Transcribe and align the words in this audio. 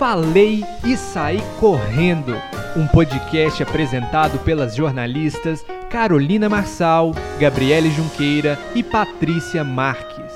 Falei 0.00 0.64
e 0.82 0.96
Saí 0.96 1.42
Correndo, 1.58 2.34
um 2.74 2.86
podcast 2.86 3.62
apresentado 3.62 4.38
pelas 4.38 4.74
jornalistas 4.74 5.62
Carolina 5.90 6.48
Marçal, 6.48 7.12
Gabriele 7.38 7.90
Junqueira 7.90 8.58
e 8.74 8.82
Patrícia 8.82 9.62
Marques. 9.62 10.29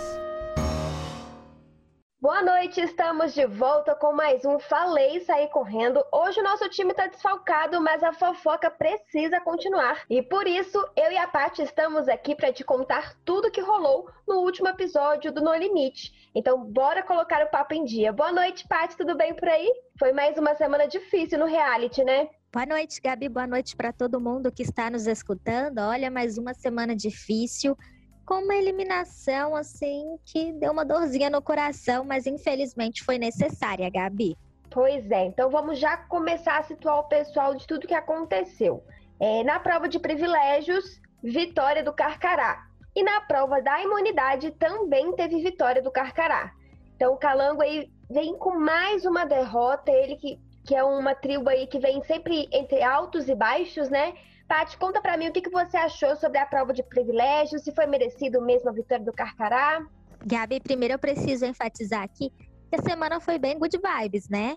Estamos 2.84 3.32
de 3.32 3.46
volta 3.46 3.94
com 3.94 4.12
mais 4.12 4.44
um 4.44 4.58
Falei 4.58 5.18
Sair 5.20 5.48
Correndo. 5.48 6.04
Hoje 6.12 6.40
o 6.40 6.42
nosso 6.42 6.68
time 6.68 6.90
está 6.90 7.06
desfalcado, 7.06 7.80
mas 7.80 8.02
a 8.02 8.12
fofoca 8.12 8.70
precisa 8.70 9.40
continuar. 9.40 10.04
E 10.10 10.20
por 10.20 10.46
isso, 10.46 10.78
eu 10.94 11.10
e 11.10 11.16
a 11.16 11.26
Paty 11.26 11.62
estamos 11.62 12.06
aqui 12.08 12.34
para 12.34 12.52
te 12.52 12.62
contar 12.62 13.14
tudo 13.24 13.50
que 13.50 13.62
rolou 13.62 14.10
no 14.28 14.40
último 14.40 14.68
episódio 14.68 15.32
do 15.32 15.40
No 15.40 15.54
Limite. 15.54 16.30
Então, 16.34 16.62
bora 16.62 17.02
colocar 17.02 17.42
o 17.42 17.48
papo 17.48 17.72
em 17.72 17.86
dia. 17.86 18.12
Boa 18.12 18.30
noite, 18.30 18.68
Paty, 18.68 18.98
tudo 18.98 19.16
bem 19.16 19.32
por 19.32 19.48
aí? 19.48 19.72
Foi 19.98 20.12
mais 20.12 20.36
uma 20.36 20.54
semana 20.54 20.86
difícil 20.86 21.38
no 21.38 21.46
reality, 21.46 22.04
né? 22.04 22.28
Boa 22.52 22.66
noite, 22.66 23.00
Gabi. 23.00 23.30
Boa 23.30 23.46
noite 23.46 23.74
para 23.74 23.94
todo 23.94 24.20
mundo 24.20 24.52
que 24.52 24.62
está 24.62 24.90
nos 24.90 25.06
escutando. 25.06 25.78
Olha, 25.78 26.10
mais 26.10 26.36
uma 26.36 26.52
semana 26.52 26.94
difícil 26.94 27.76
com 28.24 28.42
uma 28.42 28.54
eliminação 28.54 29.54
assim 29.54 30.18
que 30.24 30.52
deu 30.52 30.72
uma 30.72 30.84
dorzinha 30.84 31.30
no 31.30 31.42
coração, 31.42 32.04
mas 32.04 32.26
infelizmente 32.26 33.04
foi 33.04 33.18
necessária, 33.18 33.90
Gabi. 33.90 34.36
Pois 34.70 35.08
é, 35.10 35.26
então 35.26 35.50
vamos 35.50 35.78
já 35.78 35.96
começar 35.96 36.58
a 36.58 36.62
situar 36.64 36.98
o 36.98 37.08
pessoal 37.08 37.54
de 37.54 37.66
tudo 37.66 37.86
que 37.86 37.94
aconteceu. 37.94 38.82
É, 39.20 39.44
na 39.44 39.60
prova 39.60 39.88
de 39.88 39.98
privilégios, 39.98 41.00
vitória 41.22 41.82
do 41.82 41.92
Carcará. 41.92 42.66
E 42.96 43.02
na 43.02 43.20
prova 43.20 43.60
da 43.62 43.80
imunidade 43.80 44.50
também 44.52 45.12
teve 45.14 45.40
vitória 45.42 45.80
do 45.80 45.90
Carcará. 45.90 46.52
Então 46.96 47.14
o 47.14 47.16
Calango 47.16 47.62
aí 47.62 47.90
vem 48.10 48.36
com 48.36 48.58
mais 48.58 49.04
uma 49.04 49.24
derrota, 49.24 49.90
ele 49.90 50.16
que, 50.16 50.38
que 50.64 50.74
é 50.74 50.82
uma 50.82 51.14
tribo 51.14 51.48
aí 51.48 51.66
que 51.66 51.78
vem 51.78 52.02
sempre 52.02 52.48
entre 52.52 52.82
altos 52.82 53.28
e 53.28 53.34
baixos, 53.34 53.88
né? 53.88 54.14
Tati, 54.48 54.76
conta 54.76 55.00
para 55.00 55.16
mim 55.16 55.28
o 55.28 55.32
que, 55.32 55.40
que 55.40 55.50
você 55.50 55.76
achou 55.76 56.14
sobre 56.16 56.38
a 56.38 56.46
prova 56.46 56.72
de 56.72 56.82
privilégios, 56.82 57.62
se 57.62 57.74
foi 57.74 57.86
merecido 57.86 58.40
mesmo 58.42 58.68
a 58.68 58.72
vitória 58.72 59.04
do 59.04 59.12
Carcará. 59.12 59.84
Gabi, 60.24 60.60
primeiro 60.60 60.94
eu 60.94 60.98
preciso 60.98 61.44
enfatizar 61.44 62.02
aqui 62.02 62.30
que 62.70 62.76
a 62.76 62.82
semana 62.82 63.20
foi 63.20 63.38
bem 63.38 63.58
good 63.58 63.76
vibes, 63.78 64.28
né? 64.28 64.56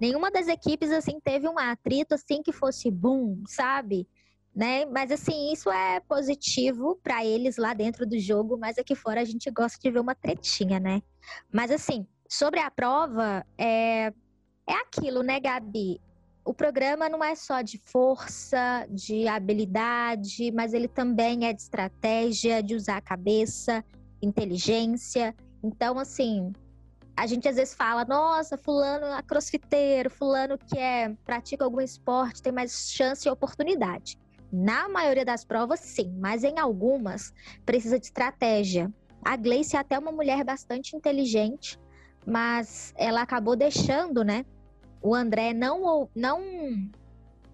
Nenhuma 0.00 0.30
das 0.30 0.48
equipes 0.48 0.90
assim 0.90 1.18
teve 1.20 1.48
um 1.48 1.58
atrito 1.58 2.14
assim 2.14 2.42
que 2.42 2.52
fosse 2.52 2.90
boom, 2.90 3.42
sabe? 3.46 4.08
Né? 4.54 4.86
Mas 4.86 5.10
assim, 5.10 5.52
isso 5.52 5.70
é 5.70 5.98
positivo 6.00 6.98
para 7.02 7.24
eles 7.24 7.56
lá 7.56 7.74
dentro 7.74 8.06
do 8.06 8.18
jogo, 8.20 8.56
mas 8.56 8.78
aqui 8.78 8.94
fora 8.94 9.20
a 9.20 9.24
gente 9.24 9.50
gosta 9.50 9.78
de 9.80 9.90
ver 9.90 9.98
uma 9.98 10.14
tretinha, 10.14 10.78
né? 10.78 11.02
Mas 11.52 11.72
assim, 11.72 12.06
sobre 12.28 12.60
a 12.60 12.70
prova, 12.70 13.44
é 13.58 14.12
é 14.66 14.74
aquilo, 14.74 15.22
né, 15.22 15.38
Gabi? 15.40 16.00
O 16.44 16.52
programa 16.52 17.08
não 17.08 17.24
é 17.24 17.34
só 17.34 17.62
de 17.62 17.78
força, 17.78 18.86
de 18.90 19.26
habilidade, 19.26 20.52
mas 20.52 20.74
ele 20.74 20.88
também 20.88 21.46
é 21.46 21.52
de 21.52 21.62
estratégia, 21.62 22.62
de 22.62 22.74
usar 22.74 22.98
a 22.98 23.00
cabeça, 23.00 23.82
inteligência. 24.20 25.34
Então, 25.62 25.98
assim, 25.98 26.52
a 27.16 27.26
gente 27.26 27.48
às 27.48 27.56
vezes 27.56 27.74
fala, 27.74 28.04
nossa, 28.04 28.58
fulano 28.58 29.06
é 29.06 29.22
crossfiteiro, 29.22 30.10
fulano 30.10 30.58
que 30.58 30.78
é, 30.78 31.14
pratica 31.24 31.64
algum 31.64 31.80
esporte, 31.80 32.42
tem 32.42 32.52
mais 32.52 32.90
chance 32.90 33.26
e 33.26 33.30
oportunidade. 33.30 34.18
Na 34.52 34.88
maioria 34.88 35.24
das 35.24 35.44
provas, 35.44 35.80
sim, 35.80 36.14
mas 36.18 36.44
em 36.44 36.58
algumas 36.58 37.32
precisa 37.64 37.98
de 37.98 38.06
estratégia. 38.06 38.92
A 39.24 39.36
Gleice 39.36 39.76
é 39.76 39.78
até 39.78 39.98
uma 39.98 40.12
mulher 40.12 40.44
bastante 40.44 40.94
inteligente, 40.94 41.80
mas 42.26 42.92
ela 42.96 43.22
acabou 43.22 43.56
deixando, 43.56 44.22
né, 44.22 44.44
o 45.04 45.14
André 45.14 45.52
não 45.52 46.08
não 46.16 46.40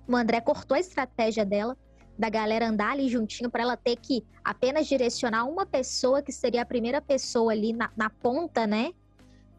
o 0.06 0.16
André 0.16 0.40
cortou 0.40 0.76
a 0.76 0.80
estratégia 0.80 1.44
dela 1.44 1.76
da 2.16 2.28
galera 2.28 2.68
andar 2.68 2.92
ali 2.92 3.08
juntinho 3.08 3.50
para 3.50 3.62
ela 3.62 3.76
ter 3.76 3.96
que 3.96 4.24
apenas 4.44 4.86
direcionar 4.86 5.44
uma 5.44 5.66
pessoa 5.66 6.22
que 6.22 6.30
seria 6.30 6.62
a 6.62 6.66
primeira 6.66 7.00
pessoa 7.00 7.50
ali 7.50 7.72
na, 7.72 7.90
na 7.96 8.08
ponta, 8.08 8.66
né? 8.66 8.92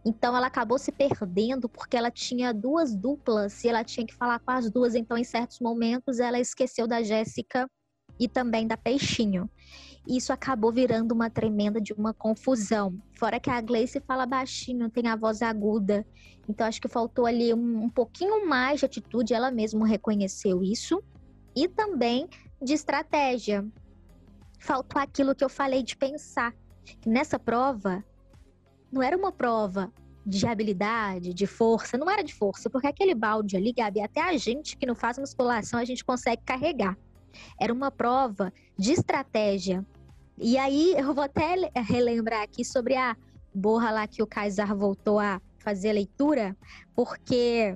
Então 0.05 0.35
ela 0.35 0.47
acabou 0.47 0.77
se 0.77 0.91
perdendo 0.91 1.67
porque 1.67 1.97
ela 1.97 2.09
tinha 2.09 2.53
duas 2.53 2.95
duplas 2.95 3.63
e 3.63 3.69
ela 3.69 3.83
tinha 3.83 4.05
que 4.05 4.13
falar 4.13 4.39
com 4.39 4.51
as 4.51 4.69
duas. 4.69 4.95
Então, 4.95 5.17
em 5.17 5.23
certos 5.23 5.59
momentos, 5.59 6.19
ela 6.19 6.39
esqueceu 6.39 6.87
da 6.87 7.03
Jéssica 7.03 7.67
e 8.19 8.27
também 8.27 8.67
da 8.67 8.77
Peixinho. 8.77 9.49
Isso 10.07 10.33
acabou 10.33 10.71
virando 10.71 11.11
uma 11.13 11.29
tremenda 11.29 11.79
de 11.79 11.93
uma 11.93 12.13
confusão. 12.13 12.97
Fora 13.13 13.39
que 13.39 13.49
a 13.49 13.61
Gleice 13.61 13.99
fala 13.99 14.25
baixinho, 14.25 14.89
tem 14.89 15.07
a 15.07 15.15
voz 15.15 15.41
aguda. 15.41 16.05
Então 16.49 16.65
acho 16.65 16.81
que 16.81 16.87
faltou 16.87 17.25
ali 17.25 17.53
um, 17.53 17.83
um 17.83 17.89
pouquinho 17.89 18.47
mais 18.47 18.79
de 18.79 18.85
atitude, 18.85 19.33
ela 19.33 19.51
mesma 19.51 19.87
reconheceu 19.87 20.63
isso. 20.63 21.01
E 21.55 21.67
também 21.67 22.27
de 22.61 22.73
estratégia. 22.73 23.65
Faltou 24.59 25.01
aquilo 25.01 25.35
que 25.35 25.43
eu 25.43 25.49
falei 25.49 25.83
de 25.83 25.95
pensar. 25.95 26.53
Nessa 27.05 27.37
prova, 27.37 28.03
não 28.91 29.01
era 29.01 29.15
uma 29.15 29.31
prova 29.31 29.91
de 30.25 30.45
habilidade, 30.45 31.33
de 31.33 31.47
força, 31.47 31.97
não 31.97 32.09
era 32.09 32.23
de 32.23 32.33
força, 32.33 32.69
porque 32.69 32.87
aquele 32.87 33.15
balde 33.15 33.57
ali, 33.57 33.73
Gabi, 33.73 34.01
até 34.01 34.21
a 34.21 34.37
gente 34.37 34.77
que 34.77 34.85
não 34.85 34.93
faz 34.93 35.17
musculação, 35.17 35.79
a 35.79 35.85
gente 35.85 36.05
consegue 36.05 36.43
carregar. 36.43 36.97
Era 37.59 37.73
uma 37.73 37.91
prova 37.91 38.53
de 38.77 38.91
estratégia. 38.91 39.85
E 40.37 40.57
aí 40.57 40.93
eu 40.97 41.13
vou 41.13 41.23
até 41.23 41.55
relembrar 41.75 42.41
aqui 42.41 42.65
sobre 42.65 42.95
a 42.95 43.15
borra 43.53 43.91
lá 43.91 44.07
que 44.07 44.23
o 44.23 44.27
Kaysar 44.27 44.75
voltou 44.75 45.19
a 45.19 45.41
fazer 45.59 45.89
a 45.89 45.93
leitura, 45.93 46.57
porque 46.95 47.75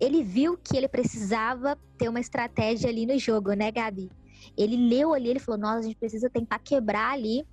ele 0.00 0.22
viu 0.22 0.58
que 0.58 0.76
ele 0.76 0.88
precisava 0.88 1.78
ter 1.96 2.08
uma 2.08 2.18
estratégia 2.18 2.90
ali 2.90 3.06
no 3.06 3.16
jogo, 3.18 3.52
né, 3.52 3.70
Gabi? 3.70 4.10
Ele 4.56 4.76
leu 4.76 5.14
ali, 5.14 5.28
ele 5.28 5.38
falou: 5.38 5.60
Nossa, 5.60 5.78
a 5.78 5.82
gente 5.82 5.96
precisa 5.96 6.28
tentar 6.28 6.58
quebrar 6.58 7.12
ali 7.12 7.46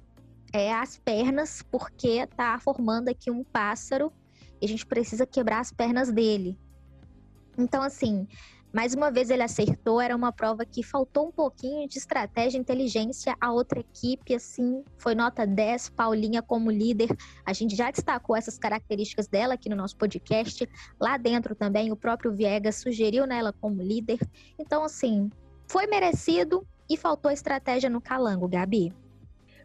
é, 0.51 0.73
as 0.73 0.97
pernas, 0.97 1.61
porque 1.61 2.25
tá 2.27 2.57
formando 2.59 3.09
aqui 3.09 3.29
um 3.29 3.43
pássaro 3.43 4.11
e 4.59 4.65
a 4.65 4.67
gente 4.67 4.85
precisa 4.85 5.25
quebrar 5.25 5.59
as 5.59 5.71
pernas 5.71 6.11
dele. 6.11 6.57
Então, 7.57 7.83
assim, 7.83 8.27
mais 8.71 8.93
uma 8.93 9.09
vez 9.09 9.29
ele 9.29 9.41
acertou, 9.41 9.99
era 9.99 10.15
uma 10.15 10.31
prova 10.31 10.63
que 10.63 10.83
faltou 10.83 11.27
um 11.27 11.31
pouquinho 11.31 11.87
de 11.87 11.97
estratégia 11.97 12.57
e 12.57 12.61
inteligência. 12.61 13.35
A 13.41 13.51
outra 13.51 13.79
equipe, 13.79 14.35
assim, 14.35 14.83
foi 14.97 15.15
nota 15.15 15.45
10, 15.45 15.89
Paulinha 15.89 16.41
como 16.41 16.69
líder. 16.69 17.09
A 17.43 17.51
gente 17.51 17.75
já 17.75 17.89
destacou 17.89 18.35
essas 18.35 18.59
características 18.59 19.27
dela 19.27 19.55
aqui 19.55 19.69
no 19.69 19.75
nosso 19.75 19.97
podcast. 19.97 20.69
Lá 20.99 21.17
dentro 21.17 21.55
também, 21.55 21.91
o 21.91 21.95
próprio 21.95 22.31
Viegas 22.31 22.75
sugeriu 22.75 23.25
nela 23.25 23.51
como 23.51 23.81
líder. 23.81 24.19
Então, 24.59 24.83
assim, 24.83 25.31
foi 25.67 25.87
merecido 25.87 26.65
e 26.87 26.95
faltou 26.95 27.31
estratégia 27.31 27.89
no 27.89 27.99
calango, 28.01 28.47
Gabi. 28.47 28.93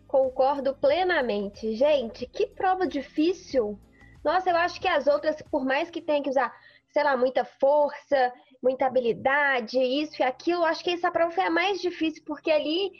Concordo 0.06 0.75
plenamente. 0.75 1.75
Gente, 1.76 2.26
que 2.26 2.47
prova 2.47 2.86
difícil. 2.86 3.78
Nossa, 4.25 4.48
eu 4.48 4.56
acho 4.56 4.81
que 4.81 4.88
as 4.88 5.06
outras, 5.06 5.42
por 5.50 5.65
mais 5.65 5.91
que 5.91 6.00
tenha 6.00 6.22
que 6.22 6.31
usar, 6.31 6.54
sei 6.91 7.04
lá, 7.04 7.16
muita 7.16 7.44
força, 7.44 8.32
muita 8.65 8.87
habilidade, 8.87 9.79
isso 9.79 10.23
e 10.23 10.25
aquilo. 10.25 10.65
Acho 10.65 10.83
que 10.83 10.91
essa 10.91 11.11
prova 11.11 11.31
foi 11.31 11.45
a 11.45 11.51
mais 11.51 11.81
difícil, 11.83 12.23
porque 12.25 12.51
ali 12.51 12.91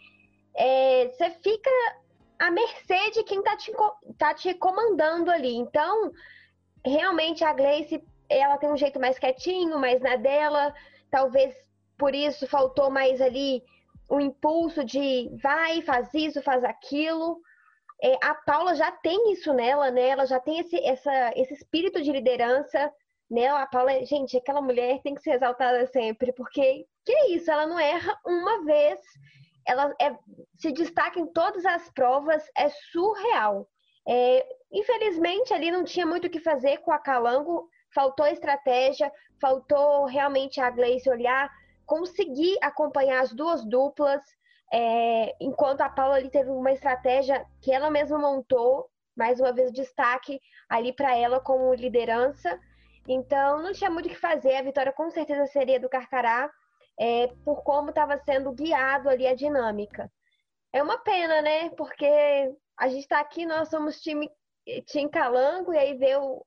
é, 0.55 1.09
você 1.09 1.31
fica 1.43 1.71
à 2.39 2.51
mercê 2.51 3.11
de 3.13 3.25
quem 3.25 3.43
tá 3.43 3.57
te, 3.57 3.73
tá 4.19 4.35
te 4.35 4.53
comandando 4.55 5.31
ali. 5.31 5.57
Então, 5.57 6.13
realmente 6.85 7.43
a 7.43 7.55
Gleice, 7.55 8.05
ela 8.29 8.59
tem 8.59 8.71
um 8.71 8.77
jeito 8.77 9.01
mais 9.01 9.19
quietinho, 9.19 9.79
mais 9.79 10.03
na 10.03 10.17
dela. 10.17 10.75
Talvez 11.11 11.55
por 11.97 12.15
isso 12.15 12.47
faltou 12.47 12.91
mais 12.91 13.23
ali 13.23 13.63
o 14.07 14.21
impulso 14.21 14.85
de 14.85 15.31
vai, 15.43 15.81
faz 15.81 16.13
isso, 16.13 16.43
faz 16.43 16.63
aquilo. 16.63 17.41
É, 18.03 18.19
a 18.23 18.35
Paula 18.35 18.75
já 18.75 18.93
tem 18.93 19.33
isso 19.33 19.51
nela, 19.55 19.91
né? 19.91 20.09
Ela 20.09 20.27
já 20.27 20.39
tem 20.39 20.59
esse, 20.59 20.77
essa, 20.85 21.33
esse 21.37 21.55
espírito 21.55 22.03
de 22.03 22.13
liderança 22.13 22.93
né? 23.31 23.49
A 23.49 23.67
Paula, 23.67 24.05
gente, 24.05 24.37
aquela 24.37 24.61
mulher 24.61 25.01
tem 25.03 25.15
que 25.15 25.23
ser 25.23 25.33
exaltada 25.33 25.87
sempre, 25.87 26.33
porque 26.33 26.87
que 27.05 27.13
é 27.13 27.31
isso? 27.31 27.51
Ela 27.51 27.67
não 27.67 27.79
erra 27.79 28.19
uma 28.25 28.65
vez, 28.65 28.99
ela 29.67 29.95
é, 30.01 30.17
se 30.57 30.73
destaca 30.73 31.19
em 31.19 31.27
todas 31.27 31.65
as 31.65 31.91
provas, 31.91 32.43
é 32.57 32.69
surreal. 32.69 33.69
É, 34.07 34.47
infelizmente, 34.73 35.53
ali 35.55 35.71
não 35.71 35.85
tinha 35.85 36.07
muito 36.07 36.27
o 36.27 36.31
que 36.31 36.41
fazer 36.41 36.79
com 36.79 36.93
a 36.93 36.99
Calango, 36.99 37.69
faltou 37.95 38.27
estratégia, 38.27 39.11
faltou 39.41 40.05
realmente 40.05 40.61
a 40.61 40.71
Gleice 40.71 41.09
olhar, 41.09 41.51
conseguir 41.87 42.57
acompanhar 42.63 43.23
as 43.23 43.33
duas 43.33 43.65
duplas, 43.65 44.23
é, 44.73 45.35
enquanto 45.41 45.83
a 45.83 45.89
Paula 45.89 46.17
ali 46.17 46.31
teve 46.31 46.51
uma 46.51 46.73
estratégia 46.73 47.47
que 47.63 47.73
ela 47.73 47.91
mesma 47.91 48.19
montou, 48.19 48.89
mais 49.17 49.39
uma 49.39 49.53
vez 49.53 49.73
destaque 49.73 50.41
ali 50.69 50.93
para 50.93 51.17
ela 51.17 51.41
como 51.41 51.73
liderança. 51.75 52.59
Então, 53.07 53.63
não 53.63 53.73
tinha 53.73 53.91
muito 53.91 54.07
o 54.07 54.09
que 54.09 54.15
fazer. 54.15 54.57
A 54.57 54.63
vitória 54.63 54.93
com 54.93 55.11
certeza 55.11 55.47
seria 55.47 55.79
do 55.79 55.89
Carcará, 55.89 56.51
é, 56.99 57.29
por 57.45 57.63
como 57.63 57.91
estava 57.91 58.17
sendo 58.19 58.53
guiado 58.53 59.09
ali 59.09 59.27
a 59.27 59.35
dinâmica. 59.35 60.11
É 60.73 60.83
uma 60.83 60.99
pena, 60.99 61.43
né? 61.43 61.71
Porque 61.71 62.07
a 62.79 62.89
gente 62.89 63.01
está 63.01 63.21
aqui, 63.21 63.47
nós 63.47 63.69
somos 63.69 64.01
time, 64.01 64.31
time 64.87 65.11
Calango, 65.11 65.73
e 65.73 65.79
aí 65.79 65.95
veio 65.95 66.45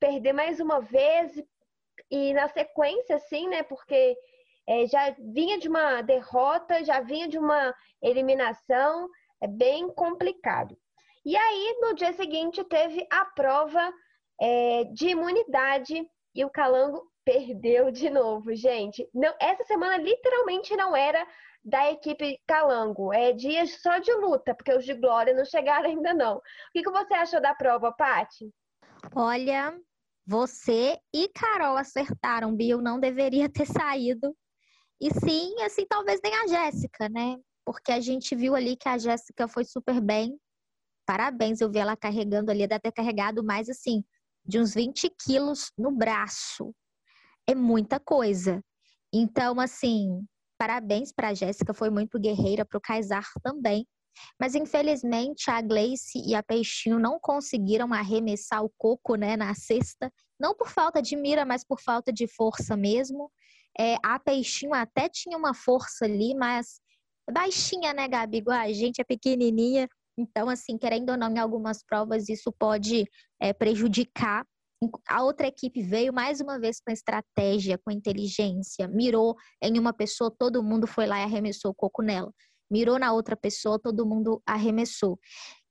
perder 0.00 0.32
mais 0.32 0.60
uma 0.60 0.80
vez. 0.80 1.32
e 2.10 2.32
na 2.34 2.48
sequência, 2.48 3.16
assim, 3.16 3.48
né? 3.48 3.62
Porque 3.62 4.16
é, 4.66 4.86
já 4.86 5.14
vinha 5.18 5.58
de 5.58 5.68
uma 5.68 6.02
derrota, 6.02 6.84
já 6.84 7.00
vinha 7.00 7.28
de 7.28 7.38
uma 7.38 7.74
eliminação, 8.02 9.08
é 9.40 9.46
bem 9.46 9.88
complicado. 9.92 10.76
E 11.24 11.36
aí, 11.36 11.78
no 11.80 11.94
dia 11.94 12.12
seguinte, 12.12 12.62
teve 12.64 13.06
a 13.10 13.24
prova 13.26 13.92
é, 14.40 14.84
de 14.84 15.08
imunidade 15.08 16.06
e 16.34 16.44
o 16.44 16.50
Calango 16.50 17.06
perdeu 17.24 17.90
de 17.90 18.10
novo, 18.10 18.54
gente. 18.54 19.08
Não, 19.14 19.34
essa 19.40 19.64
semana 19.64 19.96
literalmente 19.96 20.76
não 20.76 20.94
era 20.94 21.26
da 21.64 21.90
equipe 21.90 22.38
Calango. 22.46 23.12
É 23.12 23.32
dias 23.32 23.80
só 23.80 23.98
de 23.98 24.12
luta, 24.12 24.54
porque 24.54 24.74
os 24.74 24.84
de 24.84 24.94
Glória 24.94 25.34
não 25.34 25.44
chegaram 25.44 25.88
ainda 25.88 26.12
não. 26.12 26.36
O 26.36 26.42
que, 26.72 26.82
que 26.82 26.90
você 26.90 27.14
achou 27.14 27.40
da 27.40 27.54
prova, 27.54 27.92
Paty? 27.92 28.52
Olha, 29.14 29.78
você 30.26 30.98
e 31.14 31.28
Carol 31.28 31.76
acertaram, 31.76 32.54
Bill 32.54 32.80
não 32.80 33.00
deveria 33.00 33.48
ter 33.48 33.66
saído. 33.66 34.36
E 35.00 35.10
sim, 35.10 35.62
assim, 35.62 35.86
talvez 35.86 36.20
nem 36.22 36.34
a 36.34 36.46
Jéssica, 36.46 37.08
né? 37.08 37.36
Porque 37.64 37.92
a 37.92 38.00
gente 38.00 38.34
viu 38.34 38.54
ali 38.54 38.76
que 38.76 38.88
a 38.88 38.98
Jéssica 38.98 39.48
foi 39.48 39.64
super 39.64 40.00
bem. 40.00 40.38
Parabéns, 41.06 41.60
eu 41.60 41.70
vi 41.70 41.78
ela 41.78 41.96
carregando 41.96 42.50
ali, 42.50 42.66
deve 42.66 42.80
ter 42.80 42.92
carregado 42.92 43.44
mais 43.44 43.68
assim, 43.68 44.02
de 44.44 44.60
uns 44.60 44.74
20 44.74 45.10
quilos 45.24 45.70
no 45.76 45.90
braço. 45.90 46.74
É 47.46 47.54
muita 47.54 47.98
coisa. 48.00 48.62
Então, 49.12 49.60
assim, 49.60 50.24
parabéns 50.58 51.12
para 51.12 51.28
a 51.28 51.34
Jéssica, 51.34 51.72
foi 51.72 51.90
muito 51.90 52.18
guerreira, 52.18 52.64
para 52.64 52.78
o 52.78 52.80
Kaysar 52.80 53.26
também. 53.42 53.86
Mas 54.40 54.54
infelizmente 54.54 55.50
a 55.50 55.60
Gleice 55.60 56.22
e 56.24 56.34
a 56.34 56.42
Peixinho 56.42 56.98
não 56.98 57.18
conseguiram 57.20 57.92
arremessar 57.92 58.64
o 58.64 58.72
coco 58.78 59.16
né, 59.16 59.36
na 59.36 59.54
cesta, 59.54 60.10
não 60.38 60.54
por 60.54 60.68
falta 60.68 61.02
de 61.02 61.16
mira, 61.16 61.44
mas 61.44 61.64
por 61.64 61.80
falta 61.80 62.12
de 62.12 62.26
força 62.28 62.76
mesmo. 62.76 63.30
É, 63.78 63.96
a 64.04 64.18
Peixinho 64.18 64.72
até 64.72 65.08
tinha 65.08 65.36
uma 65.36 65.52
força 65.52 66.04
ali, 66.04 66.34
mas 66.34 66.80
baixinha, 67.30 67.92
né, 67.92 68.06
Gabi? 68.06 68.38
Igual 68.38 68.58
a 68.58 68.72
gente 68.72 69.00
é 69.00 69.04
pequenininha, 69.04 69.88
então, 70.16 70.48
assim, 70.48 70.78
querendo 70.78 71.10
ou 71.10 71.16
não, 71.16 71.30
em 71.30 71.38
algumas 71.38 71.82
provas 71.82 72.28
isso 72.28 72.52
pode 72.52 73.04
é, 73.40 73.52
prejudicar. 73.52 74.44
A 75.08 75.22
outra 75.22 75.46
equipe 75.46 75.82
veio 75.82 76.12
mais 76.12 76.40
uma 76.40 76.58
vez 76.58 76.78
com 76.80 76.92
estratégia, 76.92 77.78
com 77.78 77.90
inteligência, 77.90 78.86
mirou 78.86 79.34
em 79.62 79.78
uma 79.78 79.92
pessoa, 79.92 80.34
todo 80.36 80.62
mundo 80.62 80.86
foi 80.86 81.06
lá 81.06 81.18
e 81.20 81.22
arremessou 81.22 81.70
o 81.70 81.74
coco 81.74 82.02
nela. 82.02 82.30
Mirou 82.70 82.98
na 82.98 83.12
outra 83.12 83.36
pessoa, 83.36 83.78
todo 83.78 84.06
mundo 84.06 84.42
arremessou. 84.46 85.18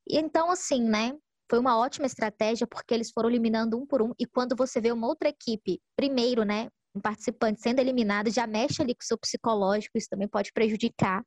E 0.07 0.17
então, 0.17 0.51
assim, 0.51 0.81
né? 0.81 1.13
Foi 1.49 1.59
uma 1.59 1.77
ótima 1.77 2.07
estratégia 2.07 2.65
porque 2.65 2.93
eles 2.93 3.11
foram 3.11 3.29
eliminando 3.29 3.77
um 3.77 3.85
por 3.85 4.01
um. 4.01 4.13
E 4.19 4.25
quando 4.25 4.55
você 4.55 4.81
vê 4.81 4.91
uma 4.91 5.07
outra 5.07 5.29
equipe, 5.29 5.79
primeiro, 5.95 6.43
né? 6.43 6.69
Um 6.95 7.01
participante 7.01 7.61
sendo 7.61 7.79
eliminado, 7.79 8.31
já 8.31 8.47
mexe 8.47 8.81
ali 8.81 8.93
com 8.93 9.03
o 9.03 9.05
seu 9.05 9.17
psicológico, 9.17 9.97
isso 9.97 10.07
também 10.09 10.27
pode 10.27 10.51
prejudicar. 10.51 11.23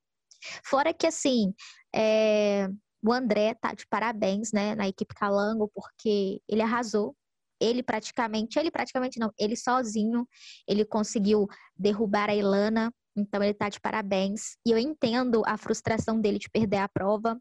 Fora 0.64 0.92
que, 0.92 1.06
assim, 1.06 1.52
é, 1.94 2.68
o 3.06 3.12
André 3.12 3.54
tá 3.54 3.72
de 3.74 3.86
parabéns, 3.86 4.52
né, 4.52 4.74
na 4.74 4.88
equipe 4.88 5.14
Calango, 5.14 5.70
porque 5.74 6.40
ele 6.48 6.62
arrasou. 6.62 7.14
Ele 7.60 7.82
praticamente, 7.82 8.58
ele 8.58 8.70
praticamente 8.70 9.18
não, 9.18 9.32
ele 9.38 9.56
sozinho, 9.56 10.28
ele 10.68 10.84
conseguiu 10.84 11.46
derrubar 11.74 12.28
a 12.28 12.34
Ilana, 12.34 12.92
então 13.16 13.42
ele 13.42 13.54
tá 13.54 13.70
de 13.70 13.80
parabéns. 13.80 14.58
E 14.66 14.70
eu 14.70 14.78
entendo 14.78 15.42
a 15.46 15.56
frustração 15.56 16.20
dele 16.20 16.38
de 16.38 16.50
perder 16.50 16.78
a 16.78 16.88
prova, 16.88 17.40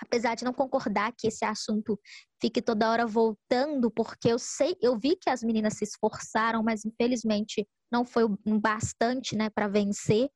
apesar 0.00 0.34
de 0.34 0.44
não 0.44 0.52
concordar 0.52 1.12
que 1.16 1.26
esse 1.26 1.44
assunto 1.44 2.00
fique 2.40 2.62
toda 2.62 2.90
hora 2.90 3.06
voltando, 3.06 3.90
porque 3.90 4.28
eu 4.28 4.38
sei, 4.38 4.76
eu 4.80 4.98
vi 4.98 5.16
que 5.16 5.28
as 5.28 5.42
meninas 5.42 5.74
se 5.74 5.84
esforçaram, 5.84 6.62
mas 6.62 6.84
infelizmente 6.84 7.68
não 7.92 8.04
foi 8.04 8.24
bastante, 8.60 9.36
né, 9.36 9.50
para 9.50 9.68
vencer. 9.68 10.28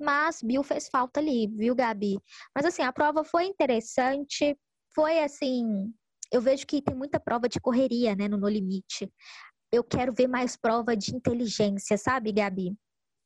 Mas 0.00 0.42
Bill 0.42 0.62
fez 0.62 0.88
falta 0.88 1.20
ali, 1.20 1.46
viu, 1.48 1.74
Gabi? 1.74 2.18
Mas 2.54 2.64
assim, 2.64 2.82
a 2.82 2.92
prova 2.92 3.24
foi 3.24 3.44
interessante, 3.46 4.56
foi 4.94 5.20
assim, 5.20 5.92
eu 6.32 6.40
vejo 6.40 6.66
que 6.66 6.82
tem 6.82 6.94
muita 6.94 7.18
prova 7.18 7.48
de 7.48 7.60
correria, 7.60 8.14
né, 8.14 8.28
no 8.28 8.36
No 8.36 8.48
Limite. 8.48 9.10
Eu 9.72 9.84
quero 9.84 10.12
ver 10.12 10.28
mais 10.28 10.56
prova 10.56 10.96
de 10.96 11.14
inteligência, 11.14 11.98
sabe, 11.98 12.32
Gabi? 12.32 12.74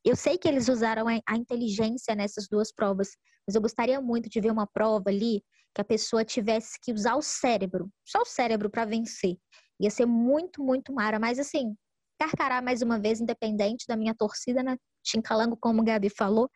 Eu 0.04 0.16
sei 0.16 0.36
que 0.38 0.48
eles 0.48 0.68
usaram 0.68 1.06
a 1.08 1.36
inteligência 1.36 2.14
nessas 2.14 2.48
duas 2.48 2.72
provas, 2.72 3.10
mas 3.46 3.54
eu 3.54 3.62
gostaria 3.62 4.00
muito 4.00 4.28
de 4.28 4.40
ver 4.40 4.50
uma 4.50 4.66
prova 4.66 5.10
ali 5.10 5.42
que 5.74 5.80
a 5.80 5.84
pessoa 5.84 6.24
tivesse 6.24 6.78
que 6.82 6.92
usar 6.92 7.14
o 7.14 7.22
cérebro, 7.22 7.88
só 8.04 8.22
o 8.22 8.26
cérebro 8.26 8.68
para 8.68 8.84
vencer. 8.84 9.36
Ia 9.80 9.90
ser 9.90 10.06
muito, 10.06 10.62
muito 10.62 10.92
mara, 10.92 11.18
mas 11.18 11.38
assim, 11.38 11.74
Carcará 12.22 12.62
mais 12.62 12.82
uma 12.82 13.00
vez, 13.00 13.20
independente 13.20 13.84
da 13.88 13.96
minha 13.96 14.14
torcida, 14.14 14.62
né? 14.62 14.76
Chincalango, 15.04 15.56
como 15.56 15.80
o 15.80 15.84
Gabi 15.84 16.08
falou, 16.08 16.50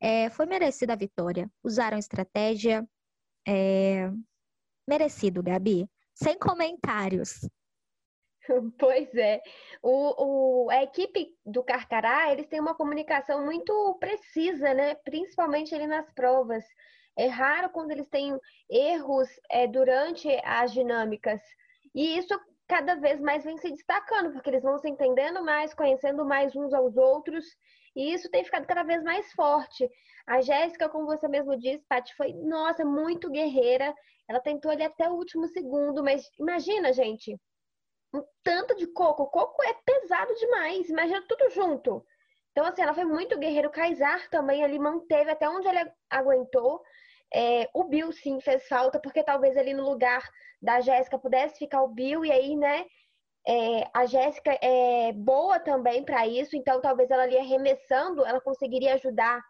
é, 0.00 0.30
foi 0.30 0.46
merecida 0.46 0.92
a 0.92 0.96
vitória. 0.96 1.50
Usaram 1.62 1.98
estratégia. 1.98 2.86
É, 3.46 4.10
merecido, 4.86 5.42
Gabi. 5.42 5.88
Sem 6.14 6.38
comentários. 6.38 7.40
Pois 8.78 9.14
é. 9.14 9.42
O, 9.82 10.64
o, 10.64 10.70
a 10.70 10.82
equipe 10.82 11.36
do 11.44 11.62
Carcará, 11.62 12.32
eles 12.32 12.46
têm 12.46 12.60
uma 12.60 12.74
comunicação 12.74 13.44
muito 13.44 13.94
precisa, 14.00 14.72
né? 14.72 14.94
Principalmente 14.94 15.74
ali 15.74 15.86
nas 15.86 16.10
provas. 16.14 16.64
É 17.14 17.26
raro 17.26 17.68
quando 17.68 17.90
eles 17.90 18.08
têm 18.08 18.38
erros 18.70 19.28
é, 19.50 19.66
durante 19.66 20.28
as 20.44 20.72
dinâmicas. 20.72 21.42
E 21.94 22.16
isso 22.16 22.38
cada 22.66 22.94
vez 22.94 23.20
mais 23.20 23.44
vem 23.44 23.56
se 23.56 23.70
destacando, 23.70 24.32
porque 24.32 24.50
eles 24.50 24.62
vão 24.62 24.78
se 24.78 24.88
entendendo 24.88 25.42
mais, 25.42 25.74
conhecendo 25.74 26.24
mais 26.24 26.54
uns 26.54 26.72
aos 26.72 26.96
outros, 26.96 27.44
e 27.98 28.14
isso 28.14 28.30
tem 28.30 28.44
ficado 28.44 28.64
cada 28.64 28.84
vez 28.84 29.02
mais 29.02 29.32
forte. 29.32 29.90
A 30.24 30.40
Jéssica, 30.40 30.88
como 30.88 31.04
você 31.04 31.26
mesmo 31.26 31.58
disse, 31.58 31.84
Paty, 31.88 32.14
foi, 32.14 32.32
nossa, 32.32 32.84
muito 32.84 33.28
guerreira. 33.28 33.92
Ela 34.28 34.38
tentou 34.38 34.70
ali 34.70 34.84
até 34.84 35.10
o 35.10 35.14
último 35.14 35.48
segundo, 35.48 36.04
mas 36.04 36.30
imagina, 36.38 36.92
gente, 36.92 37.36
um 38.14 38.22
tanto 38.44 38.76
de 38.76 38.86
coco. 38.86 39.24
O 39.24 39.26
coco 39.26 39.64
é 39.64 39.74
pesado 39.84 40.32
demais, 40.36 40.88
imagina 40.88 41.24
tudo 41.26 41.50
junto. 41.50 42.06
Então, 42.52 42.64
assim, 42.66 42.82
ela 42.82 42.94
foi 42.94 43.04
muito 43.04 43.36
guerreira. 43.36 43.66
O 43.66 43.72
Kaysar 43.72 44.30
também 44.30 44.62
ali 44.62 44.78
manteve 44.78 45.32
até 45.32 45.48
onde 45.48 45.66
ele 45.66 45.90
aguentou. 46.08 46.80
É, 47.34 47.68
o 47.74 47.82
Bill, 47.82 48.12
sim, 48.12 48.40
fez 48.40 48.68
falta, 48.68 49.00
porque 49.00 49.24
talvez 49.24 49.56
ali 49.56 49.74
no 49.74 49.82
lugar 49.82 50.22
da 50.62 50.80
Jéssica 50.80 51.18
pudesse 51.18 51.58
ficar 51.58 51.82
o 51.82 51.88
Bill, 51.88 52.24
e 52.24 52.30
aí, 52.30 52.56
né, 52.56 52.86
é, 53.48 53.90
a 53.94 54.04
Jéssica 54.04 54.58
é 54.60 55.10
boa 55.14 55.58
também 55.58 56.04
para 56.04 56.26
isso, 56.26 56.54
então 56.54 56.82
talvez 56.82 57.10
ela 57.10 57.22
ali 57.22 57.38
arremessando, 57.38 58.26
ela 58.26 58.42
conseguiria 58.42 58.94
ajudar 58.94 59.42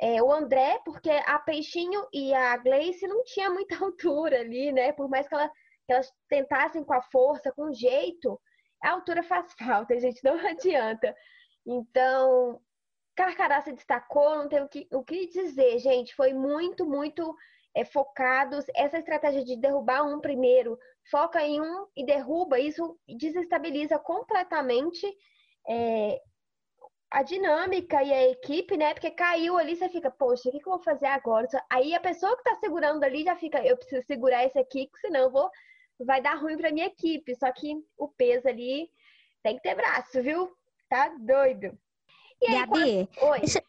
é, 0.00 0.22
o 0.22 0.32
André, 0.32 0.80
porque 0.84 1.10
a 1.10 1.36
Peixinho 1.40 2.06
e 2.12 2.32
a 2.32 2.56
Gleice 2.58 3.08
não 3.08 3.24
tinha 3.24 3.50
muita 3.50 3.76
altura 3.84 4.40
ali, 4.40 4.70
né? 4.70 4.92
Por 4.92 5.08
mais 5.08 5.26
que, 5.26 5.34
ela, 5.34 5.48
que 5.48 5.92
elas 5.92 6.12
tentassem 6.28 6.84
com 6.84 6.94
a 6.94 7.02
força, 7.02 7.50
com 7.50 7.72
jeito, 7.72 8.40
a 8.80 8.90
altura 8.90 9.24
faz 9.24 9.52
falta, 9.58 9.98
gente, 9.98 10.22
não 10.22 10.36
adianta. 10.46 11.12
Então, 11.66 12.60
Carcará 13.16 13.60
se 13.60 13.72
destacou, 13.72 14.36
não 14.36 14.48
tem 14.48 14.62
o 14.62 14.68
que, 14.68 14.86
o 14.92 15.02
que 15.02 15.26
dizer, 15.26 15.80
gente. 15.80 16.14
Foi 16.14 16.32
muito, 16.32 16.84
muito 16.86 17.34
é, 17.76 17.84
focados. 17.84 18.64
Essa 18.74 18.98
estratégia 18.98 19.44
de 19.44 19.54
derrubar 19.54 20.02
um 20.02 20.18
primeiro, 20.18 20.78
foca 21.10 21.42
em 21.42 21.60
um 21.60 21.86
e 21.94 22.04
derruba, 22.04 22.58
isso 22.58 22.98
desestabiliza 23.06 23.98
completamente 23.98 25.06
é, 25.68 26.18
a 27.10 27.22
dinâmica 27.22 28.02
e 28.02 28.12
a 28.12 28.30
equipe, 28.30 28.78
né? 28.78 28.94
Porque 28.94 29.10
caiu 29.10 29.58
ali, 29.58 29.76
você 29.76 29.90
fica, 29.90 30.10
poxa, 30.10 30.48
o 30.48 30.52
que, 30.52 30.58
que 30.58 30.66
eu 30.66 30.72
vou 30.72 30.82
fazer 30.82 31.06
agora? 31.06 31.46
Aí 31.70 31.94
a 31.94 32.00
pessoa 32.00 32.34
que 32.36 32.44
tá 32.44 32.54
segurando 32.56 33.04
ali 33.04 33.22
já 33.22 33.36
fica, 33.36 33.64
eu 33.64 33.76
preciso 33.76 34.06
segurar 34.06 34.44
esse 34.44 34.58
aqui, 34.58 34.88
senão 35.02 35.30
vou, 35.30 35.50
vai 36.00 36.22
dar 36.22 36.34
ruim 36.34 36.56
pra 36.56 36.72
minha 36.72 36.86
equipe. 36.86 37.36
Só 37.36 37.52
que 37.52 37.76
o 37.98 38.08
peso 38.08 38.48
ali 38.48 38.90
tem 39.42 39.56
que 39.56 39.62
ter 39.62 39.74
braço, 39.74 40.22
viu? 40.22 40.50
Tá 40.88 41.14
doido. 41.18 41.78
E 42.40 42.46
aí, 42.46 42.54
Gabi, 42.54 43.08
quando... 43.18 43.40
deixa, 43.40 43.62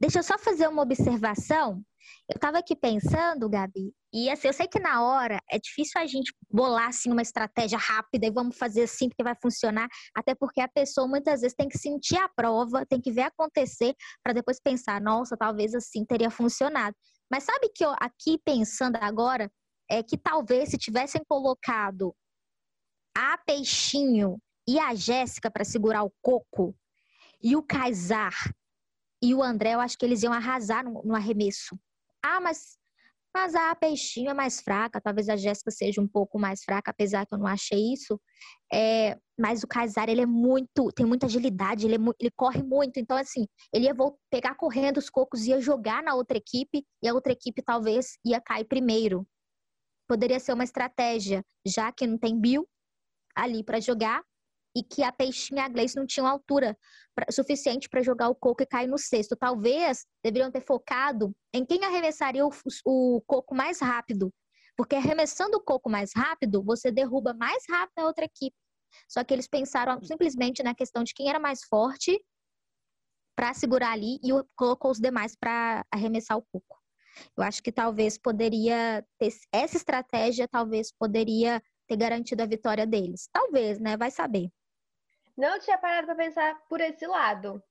deixa 0.00 0.18
eu 0.20 0.22
só 0.22 0.38
fazer 0.38 0.68
uma 0.68 0.82
observação. 0.82 1.84
Eu 2.28 2.36
estava 2.36 2.58
aqui 2.58 2.74
pensando, 2.74 3.48
Gabi, 3.48 3.92
e 4.12 4.30
assim, 4.30 4.48
eu 4.48 4.52
sei 4.52 4.66
que 4.66 4.78
na 4.78 5.02
hora 5.02 5.38
é 5.50 5.58
difícil 5.58 6.00
a 6.00 6.06
gente 6.06 6.34
bolar 6.50 6.88
assim 6.88 7.10
uma 7.10 7.22
estratégia 7.22 7.78
rápida 7.78 8.26
e 8.26 8.30
vamos 8.30 8.56
fazer 8.56 8.82
assim 8.82 9.08
porque 9.08 9.22
vai 9.22 9.34
funcionar, 9.40 9.88
até 10.14 10.34
porque 10.34 10.60
a 10.60 10.68
pessoa 10.68 11.06
muitas 11.06 11.40
vezes 11.40 11.56
tem 11.56 11.68
que 11.68 11.78
sentir 11.78 12.16
a 12.16 12.28
prova, 12.28 12.86
tem 12.86 13.00
que 13.00 13.12
ver 13.12 13.22
acontecer 13.22 13.94
para 14.22 14.32
depois 14.32 14.60
pensar, 14.60 15.00
nossa, 15.00 15.36
talvez 15.36 15.74
assim 15.74 16.04
teria 16.04 16.30
funcionado. 16.30 16.96
Mas 17.30 17.44
sabe 17.44 17.70
que 17.74 17.84
eu 17.84 17.94
aqui 18.00 18.38
pensando 18.44 18.96
agora 18.96 19.50
é 19.88 20.02
que 20.02 20.16
talvez 20.16 20.70
se 20.70 20.78
tivessem 20.78 21.22
colocado 21.28 22.14
a 23.16 23.38
Peixinho 23.38 24.38
e 24.68 24.78
a 24.78 24.94
Jéssica 24.94 25.50
para 25.50 25.64
segurar 25.64 26.02
o 26.02 26.12
coco, 26.20 26.74
e 27.42 27.54
o 27.54 27.62
Kaysar 27.62 28.34
e 29.22 29.34
o 29.34 29.42
André, 29.42 29.74
eu 29.74 29.80
acho 29.80 29.96
que 29.96 30.04
eles 30.04 30.22
iam 30.22 30.32
arrasar 30.32 30.84
no, 30.84 31.02
no 31.02 31.14
arremesso. 31.14 31.78
Ah, 32.28 32.40
mas 32.40 32.76
Mas 33.34 33.54
a 33.54 33.74
peixinho 33.76 34.30
é 34.30 34.34
mais 34.34 34.60
fraca, 34.62 35.00
talvez 35.00 35.28
a 35.28 35.36
Jéssica 35.36 35.70
seja 35.70 36.00
um 36.00 36.08
pouco 36.08 36.38
mais 36.38 36.64
fraca, 36.64 36.90
apesar 36.90 37.26
que 37.26 37.34
eu 37.34 37.38
não 37.38 37.46
achei 37.46 37.92
isso. 37.92 38.18
É, 38.72 39.16
mas 39.38 39.62
o 39.62 39.68
Kaysar, 39.68 40.08
ele 40.08 40.22
é 40.22 40.26
muito, 40.26 40.90
tem 40.92 41.06
muita 41.06 41.26
agilidade, 41.26 41.86
ele, 41.86 41.96
é, 41.96 41.98
ele 42.20 42.30
corre 42.34 42.62
muito. 42.62 42.98
Então, 42.98 43.16
assim, 43.16 43.46
ele 43.72 43.86
ia 43.86 43.94
pegar 44.30 44.54
correndo 44.56 44.98
os 44.98 45.10
cocos, 45.10 45.46
ia 45.46 45.60
jogar 45.60 46.02
na 46.02 46.14
outra 46.14 46.38
equipe, 46.38 46.84
e 47.02 47.08
a 47.08 47.14
outra 47.14 47.32
equipe 47.32 47.62
talvez 47.62 48.18
ia 48.24 48.40
cair 48.40 48.64
primeiro. 48.64 49.26
Poderia 50.08 50.40
ser 50.40 50.54
uma 50.54 50.64
estratégia, 50.64 51.44
já 51.66 51.92
que 51.92 52.06
não 52.06 52.18
tem 52.18 52.40
Bill 52.40 52.66
ali 53.36 53.62
para 53.62 53.80
jogar, 53.80 54.22
e 54.76 54.82
que 54.82 55.02
a 55.02 55.10
Peixinha 55.10 55.62
e 55.62 55.64
a 55.64 55.68
Gleice 55.68 55.96
não 55.96 56.06
tinham 56.06 56.26
altura 56.26 56.76
pra, 57.14 57.24
suficiente 57.32 57.88
para 57.88 58.02
jogar 58.02 58.28
o 58.28 58.34
coco 58.34 58.62
e 58.62 58.66
cair 58.66 58.86
no 58.86 58.98
cesto. 58.98 59.34
Talvez 59.34 60.04
deveriam 60.22 60.52
ter 60.52 60.60
focado 60.60 61.34
em 61.54 61.64
quem 61.64 61.82
arremessaria 61.82 62.46
o, 62.46 62.50
o 62.84 63.22
coco 63.26 63.54
mais 63.54 63.80
rápido. 63.80 64.30
Porque 64.76 64.94
arremessando 64.94 65.56
o 65.56 65.62
coco 65.62 65.88
mais 65.88 66.10
rápido, 66.14 66.62
você 66.62 66.92
derruba 66.92 67.32
mais 67.32 67.64
rápido 67.70 68.00
a 68.00 68.06
outra 68.06 68.26
equipe. 68.26 68.54
Só 69.08 69.24
que 69.24 69.32
eles 69.32 69.48
pensaram 69.48 70.02
simplesmente 70.02 70.62
na 70.62 70.74
questão 70.74 71.02
de 71.02 71.14
quem 71.14 71.30
era 71.30 71.40
mais 71.40 71.64
forte 71.64 72.22
para 73.34 73.54
segurar 73.54 73.92
ali 73.92 74.18
e 74.22 74.30
colocou 74.54 74.90
os 74.90 74.98
demais 74.98 75.34
para 75.34 75.84
arremessar 75.90 76.36
o 76.36 76.42
coco. 76.52 76.78
Eu 77.34 77.42
acho 77.42 77.62
que 77.62 77.72
talvez 77.72 78.18
poderia 78.18 79.02
ter 79.18 79.32
essa 79.50 79.76
estratégia, 79.78 80.46
talvez 80.46 80.92
poderia 80.92 81.62
ter 81.86 81.96
garantido 81.96 82.42
a 82.42 82.46
vitória 82.46 82.86
deles. 82.86 83.28
Talvez, 83.32 83.78
né? 83.78 83.96
Vai 83.96 84.10
saber. 84.10 84.50
Não 85.36 85.58
tinha 85.58 85.76
parado 85.76 86.06
para 86.06 86.16
pensar 86.16 86.58
por 86.68 86.80
esse 86.80 87.06
lado. 87.06 87.62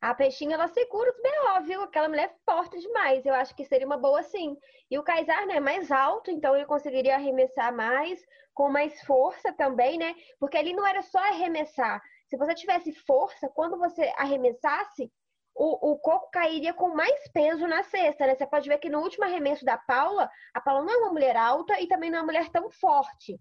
A 0.00 0.12
peixinha, 0.12 0.54
ela 0.54 0.66
segura 0.66 1.12
os 1.12 1.22
B.O., 1.22 1.60
viu? 1.62 1.82
Aquela 1.82 2.08
mulher 2.08 2.28
é 2.28 2.34
forte 2.44 2.76
demais. 2.80 3.24
Eu 3.24 3.34
acho 3.34 3.54
que 3.54 3.64
seria 3.64 3.86
uma 3.86 3.96
boa 3.96 4.20
sim. 4.24 4.56
E 4.90 4.98
o 4.98 5.02
Kaysar, 5.04 5.46
né, 5.46 5.56
é 5.56 5.60
mais 5.60 5.92
alto, 5.92 6.28
então 6.28 6.56
ele 6.56 6.66
conseguiria 6.66 7.14
arremessar 7.14 7.72
mais, 7.72 8.20
com 8.52 8.68
mais 8.68 9.00
força 9.02 9.52
também, 9.52 9.98
né? 9.98 10.16
Porque 10.40 10.56
ali 10.56 10.72
não 10.72 10.84
era 10.84 11.02
só 11.02 11.18
arremessar. 11.18 12.02
Se 12.26 12.36
você 12.36 12.52
tivesse 12.52 12.92
força, 13.06 13.48
quando 13.54 13.78
você 13.78 14.12
arremessasse, 14.16 15.08
o, 15.54 15.92
o 15.92 15.98
coco 15.98 16.30
cairia 16.32 16.74
com 16.74 16.88
mais 16.88 17.28
peso 17.28 17.68
na 17.68 17.84
cesta, 17.84 18.26
né? 18.26 18.34
Você 18.34 18.46
pode 18.46 18.68
ver 18.68 18.78
que 18.78 18.90
no 18.90 19.00
último 19.00 19.24
arremesso 19.24 19.64
da 19.64 19.78
Paula, 19.78 20.28
a 20.52 20.60
Paula 20.60 20.84
não 20.84 20.92
é 20.92 20.96
uma 20.96 21.12
mulher 21.12 21.36
alta 21.36 21.80
e 21.80 21.86
também 21.86 22.10
não 22.10 22.18
é 22.18 22.20
uma 22.22 22.26
mulher 22.26 22.48
tão 22.50 22.68
forte. 22.70 23.38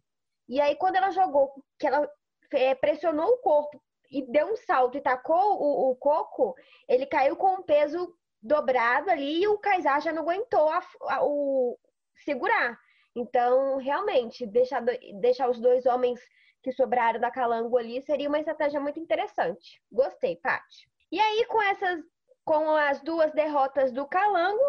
E 0.47 0.61
aí, 0.61 0.75
quando 0.75 0.97
ela 0.97 1.09
jogou, 1.09 1.51
que 1.79 1.87
ela 1.87 2.07
é, 2.53 2.75
pressionou 2.75 3.27
o 3.27 3.37
corpo 3.37 3.81
e 4.11 4.21
deu 4.29 4.47
um 4.47 4.57
salto 4.57 4.97
e 4.97 5.01
tacou 5.01 5.61
o, 5.61 5.91
o 5.91 5.95
coco, 5.95 6.55
ele 6.87 7.05
caiu 7.05 7.35
com 7.35 7.55
um 7.55 7.63
peso 7.63 8.13
dobrado 8.41 9.09
ali 9.09 9.41
e 9.41 9.47
o 9.47 9.57
Kaysar 9.57 10.01
já 10.01 10.11
não 10.11 10.23
aguentou 10.23 10.67
a, 10.69 10.81
a, 11.09 11.23
o 11.23 11.77
segurar. 12.23 12.77
Então, 13.15 13.77
realmente, 13.77 14.45
deixar, 14.45 14.83
deixar 15.19 15.49
os 15.49 15.59
dois 15.59 15.85
homens 15.85 16.19
que 16.63 16.71
sobraram 16.71 17.19
da 17.19 17.31
Calango 17.31 17.77
ali 17.77 18.01
seria 18.01 18.27
uma 18.27 18.39
estratégia 18.39 18.79
muito 18.79 18.99
interessante. 18.99 19.81
Gostei, 19.91 20.35
Paty. 20.37 20.89
E 21.11 21.19
aí, 21.19 21.45
com 21.45 21.61
essas, 21.61 21.99
com 22.45 22.69
as 22.75 23.01
duas 23.01 23.33
derrotas 23.33 23.91
do 23.91 24.07
Calango, 24.07 24.63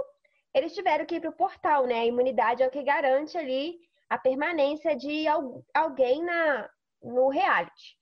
eles 0.54 0.74
tiveram 0.74 1.06
que 1.06 1.16
ir 1.16 1.20
para 1.20 1.30
o 1.30 1.36
portal, 1.36 1.86
né? 1.86 2.00
A 2.00 2.06
imunidade 2.06 2.62
é 2.62 2.66
o 2.66 2.70
que 2.70 2.82
garante 2.82 3.36
ali 3.38 3.78
a 4.08 4.18
permanência 4.18 4.94
de 4.96 5.24
alguém 5.72 6.22
na, 6.22 6.68
no 7.02 7.28
reality. 7.28 7.96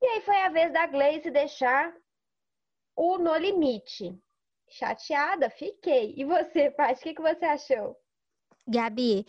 E 0.00 0.06
aí 0.06 0.20
foi 0.22 0.40
a 0.42 0.48
vez 0.48 0.72
da 0.72 0.86
Gleice 0.86 1.30
deixar 1.30 1.94
o 2.96 3.18
No 3.18 3.36
Limite. 3.36 4.18
Chateada? 4.68 5.50
Fiquei. 5.50 6.14
E 6.16 6.24
você, 6.24 6.70
Paty, 6.70 7.00
o 7.00 7.02
que, 7.02 7.14
que 7.14 7.22
você 7.22 7.44
achou? 7.44 7.96
Gabi, 8.66 9.26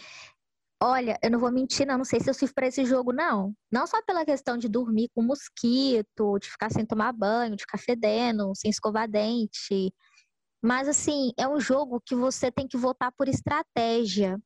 olha, 0.82 1.20
eu 1.22 1.30
não 1.30 1.40
vou 1.40 1.52
mentir, 1.52 1.86
não, 1.86 1.98
não 1.98 2.06
sei 2.06 2.20
se 2.20 2.30
eu 2.30 2.34
sirvo 2.34 2.54
para 2.54 2.68
esse 2.68 2.86
jogo, 2.86 3.12
não. 3.12 3.54
Não 3.72 3.86
só 3.86 4.02
pela 4.04 4.26
questão 4.26 4.58
de 4.58 4.70
dormir 4.70 5.10
com 5.14 5.22
mosquito, 5.22 6.40
de 6.40 6.50
ficar 6.50 6.72
sem 6.72 6.86
tomar 6.86 7.12
banho, 7.12 7.56
de 7.56 7.64
ficar 7.64 7.78
fedendo, 7.78 8.54
sem 8.56 8.72
escovar 8.72 9.10
dente. 9.10 9.94
Mas, 10.62 10.88
assim, 10.88 11.32
é 11.38 11.48
um 11.48 11.60
jogo 11.60 12.02
que 12.06 12.16
você 12.16 12.50
tem 12.50 12.68
que 12.68 12.78
votar 12.78 13.12
por 13.12 13.28
estratégia. 13.28 14.40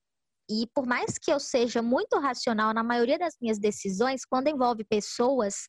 E 0.49 0.67
por 0.73 0.85
mais 0.85 1.17
que 1.17 1.31
eu 1.31 1.39
seja 1.39 1.81
muito 1.81 2.17
racional 2.19 2.73
na 2.73 2.83
maioria 2.83 3.17
das 3.17 3.35
minhas 3.41 3.59
decisões, 3.59 4.25
quando 4.25 4.47
envolve 4.47 4.83
pessoas, 4.83 5.67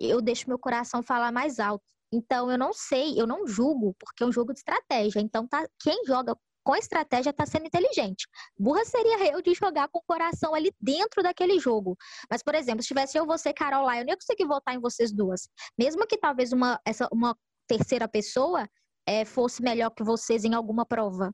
eu 0.00 0.20
deixo 0.20 0.48
meu 0.48 0.58
coração 0.58 1.02
falar 1.02 1.32
mais 1.32 1.58
alto. 1.58 1.84
Então 2.12 2.50
eu 2.50 2.58
não 2.58 2.72
sei, 2.72 3.20
eu 3.20 3.26
não 3.26 3.46
julgo, 3.46 3.94
porque 3.98 4.22
é 4.22 4.26
um 4.26 4.32
jogo 4.32 4.52
de 4.52 4.60
estratégia. 4.60 5.20
Então 5.20 5.46
tá, 5.46 5.66
quem 5.80 6.04
joga 6.04 6.36
com 6.66 6.74
estratégia 6.74 7.30
está 7.30 7.46
sendo 7.46 7.66
inteligente. 7.66 8.26
Burra 8.58 8.84
seria 8.84 9.32
eu 9.32 9.40
de 9.40 9.54
jogar 9.54 9.88
com 9.88 10.00
o 10.00 10.02
coração 10.04 10.52
ali 10.52 10.72
dentro 10.80 11.22
daquele 11.22 11.60
jogo. 11.60 11.96
Mas, 12.28 12.42
por 12.42 12.56
exemplo, 12.56 12.82
se 12.82 12.88
tivesse 12.88 13.16
eu, 13.16 13.24
você, 13.24 13.52
Carol 13.52 13.84
lá, 13.84 13.98
eu 13.98 14.04
nem 14.04 14.12
ia 14.12 14.16
conseguir 14.16 14.46
votar 14.46 14.74
em 14.74 14.80
vocês 14.80 15.12
duas. 15.12 15.48
Mesmo 15.78 16.04
que 16.08 16.18
talvez 16.18 16.52
uma, 16.52 16.80
essa, 16.84 17.08
uma 17.12 17.36
terceira 17.68 18.08
pessoa 18.08 18.68
é, 19.06 19.24
fosse 19.24 19.62
melhor 19.62 19.90
que 19.90 20.02
vocês 20.02 20.44
em 20.44 20.54
alguma 20.54 20.84
prova. 20.84 21.32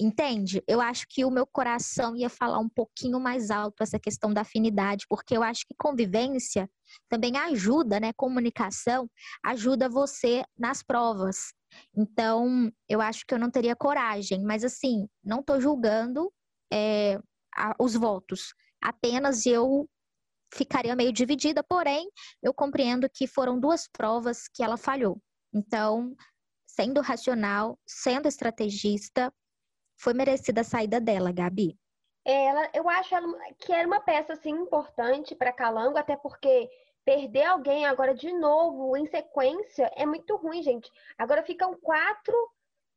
Entende? 0.00 0.62
Eu 0.66 0.80
acho 0.80 1.06
que 1.08 1.24
o 1.24 1.30
meu 1.30 1.46
coração 1.46 2.16
ia 2.16 2.28
falar 2.28 2.58
um 2.58 2.68
pouquinho 2.68 3.20
mais 3.20 3.50
alto 3.50 3.82
essa 3.82 3.98
questão 3.98 4.32
da 4.32 4.40
afinidade, 4.40 5.04
porque 5.08 5.36
eu 5.36 5.42
acho 5.42 5.64
que 5.66 5.74
convivência 5.78 6.68
também 7.08 7.36
ajuda, 7.36 8.00
né? 8.00 8.12
Comunicação 8.14 9.08
ajuda 9.44 9.88
você 9.88 10.42
nas 10.58 10.82
provas. 10.82 11.52
Então, 11.96 12.70
eu 12.88 13.00
acho 13.00 13.24
que 13.26 13.34
eu 13.34 13.38
não 13.38 13.50
teria 13.50 13.76
coragem, 13.76 14.42
mas 14.42 14.64
assim, 14.64 15.06
não 15.22 15.40
estou 15.40 15.60
julgando 15.60 16.32
é, 16.72 17.18
a, 17.54 17.74
os 17.78 17.94
votos. 17.94 18.54
Apenas 18.82 19.46
eu 19.46 19.88
ficaria 20.52 20.96
meio 20.96 21.12
dividida, 21.12 21.62
porém, 21.62 22.10
eu 22.42 22.52
compreendo 22.52 23.08
que 23.08 23.26
foram 23.26 23.58
duas 23.58 23.88
provas 23.88 24.48
que 24.52 24.62
ela 24.62 24.76
falhou. 24.76 25.20
Então, 25.54 26.14
sendo 26.66 27.00
racional, 27.00 27.78
sendo 27.86 28.28
estrategista, 28.28 29.32
foi 30.02 30.12
merecida 30.12 30.62
a 30.62 30.64
saída 30.64 31.00
dela, 31.00 31.30
Gabi? 31.30 31.78
Ela, 32.24 32.68
eu 32.74 32.88
acho 32.88 33.14
ela, 33.14 33.38
que 33.58 33.72
era 33.72 33.86
uma 33.86 34.00
peça 34.00 34.32
assim 34.32 34.50
importante 34.50 35.34
para 35.34 35.52
Calango, 35.52 35.96
até 35.96 36.16
porque 36.16 36.68
perder 37.04 37.44
alguém 37.44 37.86
agora 37.86 38.12
de 38.12 38.32
novo 38.32 38.96
em 38.96 39.06
sequência 39.06 39.90
é 39.96 40.04
muito 40.04 40.36
ruim, 40.36 40.60
gente. 40.62 40.90
Agora 41.16 41.42
ficam 41.44 41.74
quatro 41.80 42.34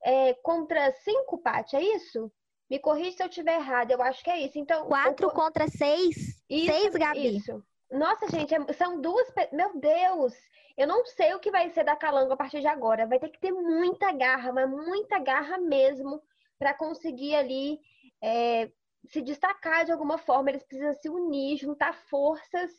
é, 0.03 0.33
contra 0.35 0.91
cinco, 1.03 1.37
Paty, 1.37 1.75
é 1.75 1.95
isso? 1.95 2.31
Me 2.69 2.79
corrija 2.79 3.17
se 3.17 3.23
eu 3.23 3.27
estiver 3.27 3.55
errado, 3.55 3.91
eu 3.91 4.01
acho 4.01 4.23
que 4.23 4.29
é 4.29 4.39
isso. 4.39 4.57
Então, 4.57 4.87
quatro 4.87 5.29
contra 5.29 5.67
seis? 5.67 6.43
Isso, 6.49 6.71
seis, 6.71 6.95
Gabi. 6.95 7.37
Isso. 7.37 7.63
Nossa, 7.91 8.27
gente, 8.29 8.53
é, 8.53 8.73
são 8.73 8.99
duas. 8.99 9.27
Meu 9.51 9.79
Deus! 9.79 10.33
Eu 10.75 10.87
não 10.87 11.05
sei 11.05 11.35
o 11.35 11.39
que 11.39 11.51
vai 11.51 11.69
ser 11.69 11.83
da 11.83 11.95
Calango 11.95 12.33
a 12.33 12.37
partir 12.37 12.61
de 12.61 12.67
agora. 12.67 13.05
Vai 13.05 13.19
ter 13.19 13.29
que 13.29 13.39
ter 13.39 13.51
muita 13.51 14.11
garra, 14.11 14.51
mas 14.51 14.69
muita 14.69 15.19
garra 15.19 15.59
mesmo 15.59 16.21
para 16.65 16.73
conseguir 16.73 17.35
ali 17.35 17.79
é, 18.23 18.71
se 19.07 19.21
destacar 19.21 19.85
de 19.85 19.91
alguma 19.91 20.17
forma. 20.17 20.49
Eles 20.49 20.63
precisam 20.63 20.93
se 20.93 21.07
unir, 21.07 21.57
juntar 21.59 21.93
forças, 21.93 22.71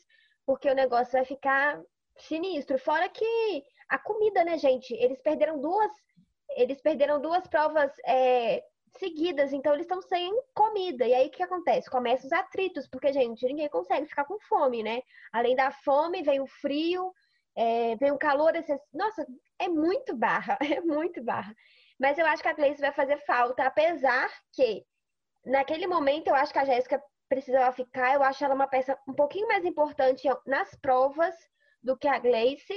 porque 0.45 0.69
o 0.69 0.75
negócio 0.75 1.13
vai 1.13 1.23
ficar 1.23 1.81
sinistro. 2.17 2.77
Fora 2.77 3.07
que 3.07 3.63
a 3.87 3.97
comida, 3.97 4.43
né, 4.43 4.57
gente? 4.57 4.93
Eles 4.93 5.21
perderam 5.21 5.61
duas, 5.61 5.89
eles 6.57 6.81
perderam 6.81 7.21
duas 7.21 7.47
provas 7.47 7.89
é, 8.05 8.61
seguidas, 8.97 9.53
então 9.53 9.73
eles 9.73 9.85
estão 9.85 10.01
sem 10.01 10.37
comida. 10.53 11.07
E 11.07 11.13
aí 11.13 11.27
o 11.27 11.31
que 11.31 11.41
acontece? 11.41 11.89
Começam 11.89 12.25
os 12.25 12.33
atritos, 12.33 12.89
porque, 12.89 13.13
gente, 13.13 13.45
ninguém 13.45 13.69
consegue 13.69 14.05
ficar 14.05 14.25
com 14.25 14.37
fome, 14.49 14.83
né? 14.83 15.01
Além 15.31 15.55
da 15.55 15.71
fome, 15.71 16.23
vem 16.23 16.41
o 16.41 16.47
frio, 16.47 17.13
é, 17.55 17.95
vem 17.95 18.11
o 18.11 18.17
calor. 18.17 18.53
Esse... 18.53 18.77
Nossa, 18.93 19.25
é 19.57 19.69
muito 19.69 20.13
barra, 20.13 20.57
é 20.75 20.81
muito 20.81 21.23
barra. 21.23 21.55
Mas 21.99 22.17
eu 22.17 22.25
acho 22.25 22.41
que 22.41 22.49
a 22.49 22.53
Gleice 22.53 22.81
vai 22.81 22.91
fazer 22.91 23.17
falta, 23.25 23.63
apesar 23.63 24.29
que 24.53 24.85
naquele 25.45 25.87
momento 25.87 26.27
eu 26.27 26.35
acho 26.35 26.53
que 26.53 26.59
a 26.59 26.65
Jéssica 26.65 27.01
precisava 27.27 27.71
ficar. 27.71 28.13
Eu 28.13 28.23
acho 28.23 28.43
ela 28.43 28.55
uma 28.55 28.67
peça 28.67 28.97
um 29.07 29.13
pouquinho 29.13 29.47
mais 29.47 29.65
importante 29.65 30.27
nas 30.45 30.73
provas 30.75 31.35
do 31.81 31.97
que 31.97 32.07
a 32.07 32.19
Gleice, 32.19 32.75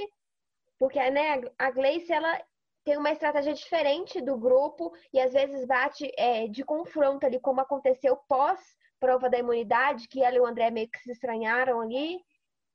porque 0.79 0.99
né, 1.11 1.41
a 1.57 1.71
Gleice 1.71 2.11
ela 2.11 2.41
tem 2.83 2.97
uma 2.97 3.11
estratégia 3.11 3.53
diferente 3.53 4.21
do 4.21 4.37
grupo 4.37 4.91
e 5.13 5.19
às 5.19 5.33
vezes 5.33 5.65
bate 5.65 6.11
é, 6.17 6.47
de 6.47 6.63
confronto 6.63 7.25
ali, 7.25 7.39
como 7.39 7.61
aconteceu 7.61 8.17
pós 8.27 8.59
prova 8.99 9.29
da 9.29 9.39
imunidade, 9.39 10.07
que 10.07 10.23
ela 10.23 10.35
e 10.35 10.39
o 10.39 10.45
André 10.45 10.69
meio 10.69 10.89
que 10.89 10.99
se 10.99 11.11
estranharam 11.11 11.81
ali. 11.81 12.19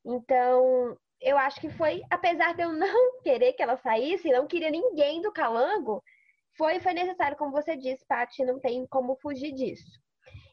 Então, 0.05 0.99
eu 1.21 1.39
acho 1.39 1.61
que 1.61 1.71
foi, 1.71 2.03
apesar 2.11 2.53
de 2.55 2.63
eu 2.63 2.73
não 2.73 3.21
querer 3.23 3.53
que 3.53 3.63
ela 3.63 3.77
saísse, 3.77 4.33
não 4.33 4.47
queria 4.47 4.71
ninguém 4.71 5.23
do 5.23 5.33
Calango, 5.33 6.03
foi, 6.57 6.81
foi 6.81 6.95
necessário, 6.95 7.37
como 7.37 7.53
você 7.53 7.77
disse, 7.77 8.05
Paty, 8.07 8.45
não 8.45 8.59
tem 8.59 8.87
como 8.87 9.17
fugir 9.17 9.53
disso. 9.53 10.01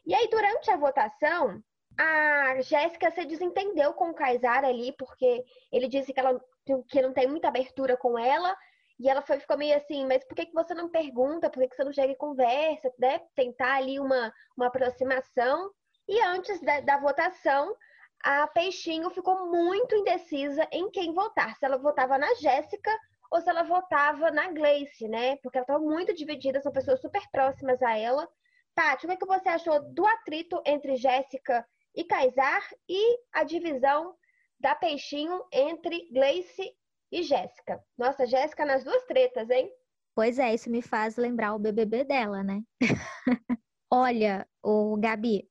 E 0.06 0.14
aí, 0.14 0.28
durante 0.28 0.70
a 0.70 0.76
votação, 0.76 1.62
a 1.98 2.60
Jéssica 2.60 3.10
se 3.10 3.24
desentendeu 3.24 3.94
com 3.94 4.10
o 4.10 4.14
Kaysar 4.14 4.64
ali, 4.64 4.94
porque 4.98 5.44
ele 5.72 5.88
disse 5.88 6.12
que, 6.12 6.20
ela, 6.20 6.40
que 6.88 7.00
não 7.00 7.12
tem 7.12 7.26
muita 7.26 7.48
abertura 7.48 7.96
com 7.96 8.18
ela, 8.18 8.54
E 8.98 9.08
ela 9.08 9.22
foi, 9.22 9.40
ficou 9.40 9.56
meio 9.56 9.76
assim, 9.76 10.06
mas 10.06 10.24
por 10.24 10.36
que, 10.36 10.46
que 10.46 10.52
você 10.54 10.74
não 10.74 10.88
pergunta? 10.88 11.50
Por 11.50 11.60
que, 11.60 11.68
que 11.68 11.76
você 11.76 11.84
não 11.84 11.92
chega 11.92 12.12
e 12.12 12.16
conversa? 12.16 12.92
Né? 12.98 13.20
Tentar 13.34 13.76
ali 13.76 13.98
uma, 13.98 14.32
uma 14.56 14.66
aproximação. 14.68 15.70
E 16.08 16.20
antes 16.20 16.60
da, 16.60 16.80
da 16.80 16.98
votação, 16.98 17.74
a 18.22 18.46
Peixinho 18.46 19.10
ficou 19.10 19.50
muito 19.50 19.96
indecisa 19.96 20.66
em 20.70 20.90
quem 20.90 21.12
votar. 21.12 21.56
Se 21.56 21.64
ela 21.64 21.76
votava 21.76 22.16
na 22.18 22.32
Jéssica 22.34 22.90
ou 23.34 23.40
se 23.40 23.50
ela 23.50 23.64
votava 23.64 24.30
na 24.30 24.48
Gleice, 24.52 25.08
né? 25.08 25.34
Porque 25.38 25.58
ela 25.58 25.64
estava 25.64 25.80
muito 25.80 26.14
dividida, 26.14 26.60
são 26.60 26.70
pessoas 26.70 27.00
super 27.00 27.20
próximas 27.32 27.82
a 27.82 27.98
ela. 27.98 28.28
Tati, 28.76 29.06
o 29.06 29.08
que, 29.08 29.16
que 29.16 29.26
você 29.26 29.48
achou 29.48 29.82
do 29.92 30.06
atrito 30.06 30.62
entre 30.64 30.94
Jéssica 30.94 31.66
e 31.96 32.04
Kaysar 32.04 32.62
e 32.88 33.18
a 33.32 33.42
divisão 33.42 34.14
da 34.60 34.76
Peixinho 34.76 35.44
entre 35.52 36.08
Gleice 36.12 36.76
e 37.10 37.24
Jéssica. 37.24 37.82
Nossa, 37.98 38.24
Jéssica 38.24 38.64
nas 38.64 38.84
duas 38.84 39.02
tretas, 39.02 39.50
hein? 39.50 39.68
Pois 40.14 40.38
é, 40.38 40.54
isso 40.54 40.70
me 40.70 40.80
faz 40.80 41.16
lembrar 41.16 41.56
o 41.56 41.58
BBB 41.58 42.04
dela, 42.04 42.40
né? 42.44 42.62
Olha, 43.90 44.46
o 44.62 44.96
Gabi, 44.96 45.50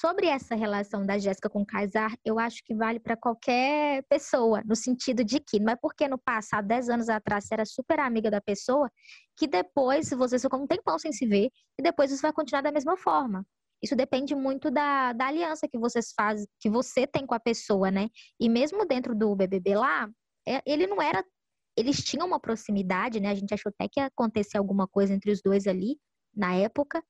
sobre 0.00 0.26
essa 0.26 0.56
relação 0.56 1.06
da 1.06 1.18
Jéssica 1.18 1.48
com 1.48 1.62
o 1.62 1.66
Kaysar, 1.66 2.12
eu 2.24 2.36
acho 2.36 2.64
que 2.64 2.74
vale 2.74 2.98
para 2.98 3.16
qualquer 3.16 4.02
pessoa, 4.08 4.60
no 4.64 4.74
sentido 4.74 5.22
de 5.22 5.38
que 5.38 5.60
não 5.60 5.72
é 5.72 5.76
porque 5.76 6.08
no 6.08 6.18
passado, 6.18 6.66
10 6.66 6.88
anos 6.88 7.08
atrás, 7.08 7.44
você 7.44 7.54
era 7.54 7.64
super 7.64 8.00
amiga 8.00 8.28
da 8.28 8.40
pessoa, 8.40 8.90
que 9.36 9.46
depois, 9.46 10.08
se 10.08 10.16
você 10.16 10.36
ficou 10.36 10.60
um 10.60 10.66
tempão 10.66 10.98
sem 10.98 11.12
se 11.12 11.24
ver, 11.26 11.48
e 11.78 11.82
depois 11.82 12.10
isso 12.10 12.22
vai 12.22 12.32
continuar 12.32 12.62
da 12.62 12.72
mesma 12.72 12.96
forma. 12.96 13.46
Isso 13.80 13.94
depende 13.94 14.34
muito 14.34 14.68
da, 14.68 15.12
da 15.12 15.28
aliança 15.28 15.68
que 15.68 15.78
vocês 15.78 16.12
fazem, 16.16 16.44
que 16.58 16.68
você 16.68 17.06
tem 17.06 17.24
com 17.24 17.34
a 17.34 17.40
pessoa, 17.40 17.88
né? 17.88 18.08
E 18.40 18.48
mesmo 18.48 18.84
dentro 18.84 19.14
do 19.14 19.36
BBB 19.36 19.76
lá, 19.76 20.08
é, 20.48 20.60
ele 20.66 20.88
não 20.88 21.00
era. 21.00 21.24
Eles 21.76 22.02
tinham 22.02 22.26
uma 22.26 22.40
proximidade, 22.40 23.20
né? 23.20 23.28
A 23.28 23.34
gente 23.34 23.54
achou 23.54 23.70
até 23.70 23.88
que 23.88 24.00
ia 24.00 24.06
acontecer 24.06 24.58
alguma 24.58 24.88
coisa 24.88 25.14
entre 25.14 25.30
os 25.30 25.40
dois 25.40 25.68
ali, 25.68 25.98
na 26.34 26.54
época. 26.54 27.00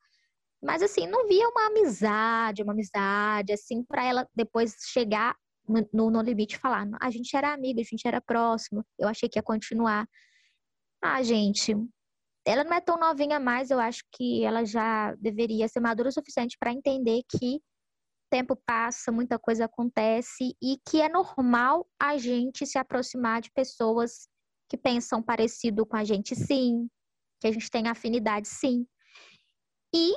Mas, 0.64 0.82
assim, 0.82 1.06
não 1.06 1.28
via 1.28 1.46
uma 1.46 1.66
amizade, 1.66 2.62
uma 2.62 2.72
amizade, 2.72 3.52
assim, 3.52 3.84
para 3.84 4.02
ela 4.02 4.26
depois 4.34 4.74
chegar 4.92 5.36
no, 5.68 6.10
no, 6.10 6.22
limite 6.22 6.56
e 6.56 6.58
falar: 6.58 6.88
a 7.00 7.10
gente 7.10 7.36
era 7.36 7.52
amiga, 7.52 7.82
a 7.82 7.84
gente 7.84 8.08
era 8.08 8.18
próximo, 8.18 8.82
eu 8.98 9.06
achei 9.06 9.28
que 9.28 9.38
ia 9.38 9.42
continuar. 9.42 10.08
Ah, 11.02 11.22
gente, 11.22 11.76
ela 12.46 12.64
não 12.64 12.72
é 12.72 12.80
tão 12.80 12.98
novinha 12.98 13.38
mais, 13.38 13.70
eu 13.70 13.78
acho 13.78 14.02
que 14.10 14.42
ela 14.42 14.64
já 14.64 15.14
deveria 15.16 15.68
ser 15.68 15.80
madura 15.80 16.08
o 16.08 16.12
suficiente 16.12 16.56
para 16.58 16.72
entender 16.72 17.22
que 17.28 17.60
tempo 18.30 18.56
passa, 18.66 19.12
muita 19.12 19.38
coisa 19.38 19.66
acontece 19.66 20.56
e 20.62 20.78
que 20.88 21.02
é 21.02 21.10
normal 21.10 21.86
a 22.00 22.16
gente 22.16 22.66
se 22.66 22.78
aproximar 22.78 23.42
de 23.42 23.50
pessoas 23.52 24.28
que 24.68 24.78
pensam 24.78 25.22
parecido 25.22 25.84
com 25.84 25.96
a 25.96 26.04
gente, 26.04 26.34
sim, 26.34 26.88
que 27.38 27.48
a 27.48 27.52
gente 27.52 27.70
tem 27.70 27.86
afinidade, 27.86 28.48
sim. 28.48 28.86
E 29.94 30.14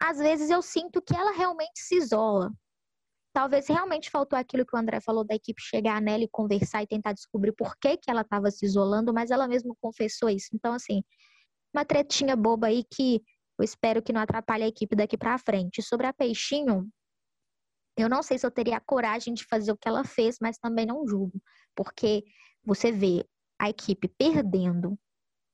às 0.00 0.18
vezes 0.18 0.50
eu 0.50 0.62
sinto 0.62 1.00
que 1.02 1.14
ela 1.14 1.32
realmente 1.32 1.80
se 1.80 1.96
isola. 1.96 2.52
Talvez 3.32 3.66
realmente 3.68 4.10
faltou 4.10 4.38
aquilo 4.38 4.64
que 4.64 4.74
o 4.74 4.78
André 4.78 5.00
falou 5.00 5.24
da 5.24 5.34
equipe 5.34 5.60
chegar 5.60 6.00
nela 6.00 6.24
e 6.24 6.28
conversar 6.28 6.82
e 6.82 6.86
tentar 6.86 7.12
descobrir 7.12 7.52
por 7.52 7.76
que, 7.76 7.96
que 7.98 8.10
ela 8.10 8.22
estava 8.22 8.50
se 8.50 8.64
isolando, 8.64 9.12
mas 9.12 9.30
ela 9.30 9.46
mesma 9.46 9.74
confessou 9.80 10.30
isso. 10.30 10.48
Então, 10.54 10.72
assim, 10.72 11.02
uma 11.74 11.84
tretinha 11.84 12.34
boba 12.34 12.68
aí 12.68 12.82
que 12.82 13.22
eu 13.58 13.64
espero 13.64 14.02
que 14.02 14.12
não 14.12 14.20
atrapalhe 14.20 14.64
a 14.64 14.68
equipe 14.68 14.96
daqui 14.96 15.16
para 15.16 15.38
frente. 15.38 15.82
Sobre 15.82 16.06
a 16.06 16.12
Peixinho, 16.12 16.88
eu 17.96 18.08
não 18.08 18.22
sei 18.22 18.38
se 18.38 18.46
eu 18.46 18.50
teria 18.50 18.76
a 18.76 18.80
coragem 18.80 19.34
de 19.34 19.44
fazer 19.44 19.72
o 19.72 19.76
que 19.76 19.88
ela 19.88 20.04
fez, 20.04 20.36
mas 20.40 20.58
também 20.58 20.86
não 20.86 21.06
julgo, 21.06 21.40
porque 21.74 22.24
você 22.64 22.92
vê 22.92 23.26
a 23.58 23.70
equipe 23.70 24.08
perdendo 24.08 24.98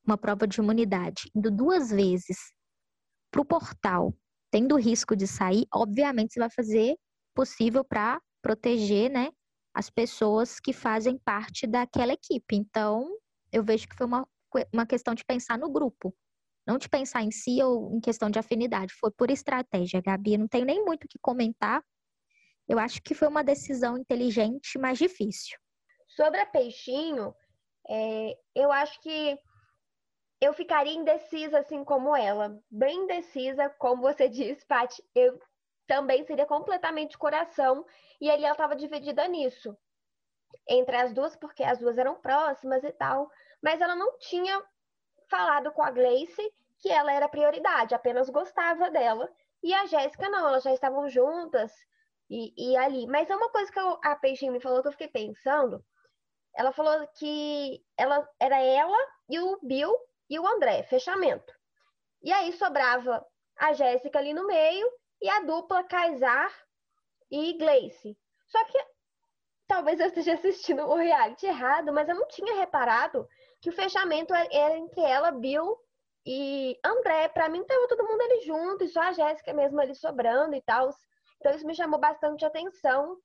uma 0.05 0.19
prova 0.19 0.47
de 0.47 0.61
imunidade, 0.61 1.31
indo 1.35 1.51
duas 1.51 1.91
vezes 1.91 2.53
para 3.31 3.41
o 3.41 3.45
portal, 3.45 4.13
tendo 4.52 4.76
risco 4.76 5.16
de 5.16 5.26
sair, 5.26 5.66
obviamente 5.75 6.35
você 6.35 6.40
vai 6.40 6.50
fazer 6.50 6.97
possível 7.35 7.82
para 7.82 8.21
proteger, 8.42 9.11
né, 9.11 9.30
as 9.75 9.88
pessoas 9.88 10.61
que 10.61 10.75
fazem 10.75 11.18
parte 11.18 11.66
daquela 11.66 12.12
equipe. 12.12 12.54
Então, 12.54 13.09
eu 13.50 13.64
vejo 13.64 13.88
que 13.88 13.97
foi 13.97 14.06
uma, 14.06 14.28
uma 14.71 14.87
questão 14.87 15.14
de 15.14 15.25
pensar 15.25 15.59
no 15.59 15.71
grupo, 15.71 16.15
não 16.67 16.76
de 16.76 16.86
pensar 16.86 17.23
em 17.23 17.30
si 17.30 17.62
ou 17.62 17.97
em 17.97 18.00
questão 18.00 18.28
de 18.28 18.38
afinidade. 18.38 18.93
Foi 19.00 19.10
por 19.10 19.30
estratégia, 19.30 20.02
Gabi. 20.02 20.36
Não 20.36 20.47
tenho 20.47 20.67
nem 20.67 20.84
muito 20.84 21.04
o 21.04 21.08
que 21.08 21.19
comentar, 21.19 21.82
eu 22.69 22.78
acho 22.78 23.02
que 23.02 23.15
foi 23.15 23.28
uma 23.28 23.43
decisão 23.43 23.97
inteligente, 23.97 24.78
mas 24.78 24.99
difícil. 24.99 25.58
Sobre 26.08 26.41
a 26.41 26.47
Peixinho, 26.47 27.34
é, 27.88 28.36
eu 28.54 28.71
acho 28.71 29.00
que 29.00 29.38
eu 30.43 30.52
ficaria 30.52 30.93
indecisa, 30.93 31.61
assim 31.61 31.85
como 31.85 32.17
ela. 32.17 32.61
Bem 32.69 33.05
indecisa, 33.05 33.71
como 33.78 34.02
você 34.02 34.28
disse, 34.28 34.67
Paty. 34.67 35.02
Eu 35.15 35.41
também 35.87 36.25
seria 36.25 36.45
completamente 36.45 37.17
coração. 37.17 37.87
E 38.21 38.28
ali 38.28 38.43
ela 38.43 38.52
estava 38.52 38.75
dividida 38.75 39.28
nisso. 39.28 39.76
Entre 40.69 40.97
as 40.97 41.13
duas, 41.13 41.37
porque 41.37 41.63
as 41.63 41.78
duas 41.78 41.97
eram 41.97 42.17
próximas 42.17 42.83
e 42.83 42.91
tal. 42.91 43.31
Mas 43.63 43.81
ela 43.81 43.95
não 43.95 44.19
tinha 44.19 44.61
falado 45.31 45.71
com 45.71 45.83
a 45.83 45.93
Gleice 45.93 46.52
que 46.78 46.91
ela 46.91 47.13
era 47.13 47.28
prioridade, 47.28 47.95
apenas 47.95 48.28
gostava 48.28 48.91
dela. 48.91 49.31
E 49.63 49.73
a 49.73 49.87
Jéssica 49.87 50.28
não, 50.28 50.49
elas 50.49 50.65
já 50.65 50.75
estavam 50.75 51.09
juntas 51.09 51.73
e, 52.28 52.52
e 52.57 52.76
ali. 52.76 53.07
Mas 53.07 53.31
é 53.31 53.37
uma 53.37 53.50
coisa 53.50 53.71
que 53.71 53.78
eu, 53.78 54.00
a 54.02 54.17
Peixinho 54.17 54.52
me 54.52 54.61
falou 54.61 54.83
que 54.83 54.89
eu 54.89 54.93
fiquei 54.93 55.09
pensando. 55.09 55.85
Ela 56.52 56.73
falou 56.73 57.07
que 57.17 57.81
ela 57.97 58.28
era 58.41 58.61
ela 58.61 58.99
e 59.28 59.39
o 59.39 59.61
Bill 59.63 59.97
e 60.28 60.39
o 60.39 60.47
André, 60.47 60.82
fechamento. 60.85 61.52
E 62.23 62.32
aí 62.32 62.52
sobrava 62.52 63.25
a 63.56 63.73
Jéssica 63.73 64.19
ali 64.19 64.32
no 64.32 64.47
meio 64.47 64.91
e 65.21 65.28
a 65.28 65.41
dupla 65.41 65.85
Kaysar 65.85 66.52
e 67.30 67.54
Gleice. 67.54 68.17
Só 68.47 68.65
que 68.65 68.78
talvez 69.67 70.00
eu 70.00 70.06
esteja 70.06 70.35
assistindo 70.35 70.82
o 70.82 70.95
reality 70.95 71.47
errado, 71.47 71.93
mas 71.93 72.08
eu 72.08 72.15
não 72.15 72.26
tinha 72.28 72.54
reparado 72.54 73.26
que 73.61 73.71
o 73.71 73.73
fechamento 73.73 74.35
é, 74.35 74.49
era 74.52 74.76
entre 74.76 75.00
ela, 75.00 75.30
Bill 75.30 75.78
e 76.26 76.78
André. 76.85 77.28
Para 77.28 77.49
mim 77.49 77.65
tava 77.65 77.89
todo 77.89 78.06
mundo 78.06 78.21
ali 78.21 78.41
junto, 78.43 78.85
e 78.85 78.89
só 78.89 79.00
a 79.00 79.13
Jéssica 79.13 79.52
mesmo 79.52 79.80
ali 79.80 79.95
sobrando 79.95 80.54
e 80.54 80.63
tal. 80.63 80.91
Então, 81.39 81.54
isso 81.54 81.67
me 81.67 81.75
chamou 81.75 81.99
bastante 81.99 82.45
atenção, 82.45 83.17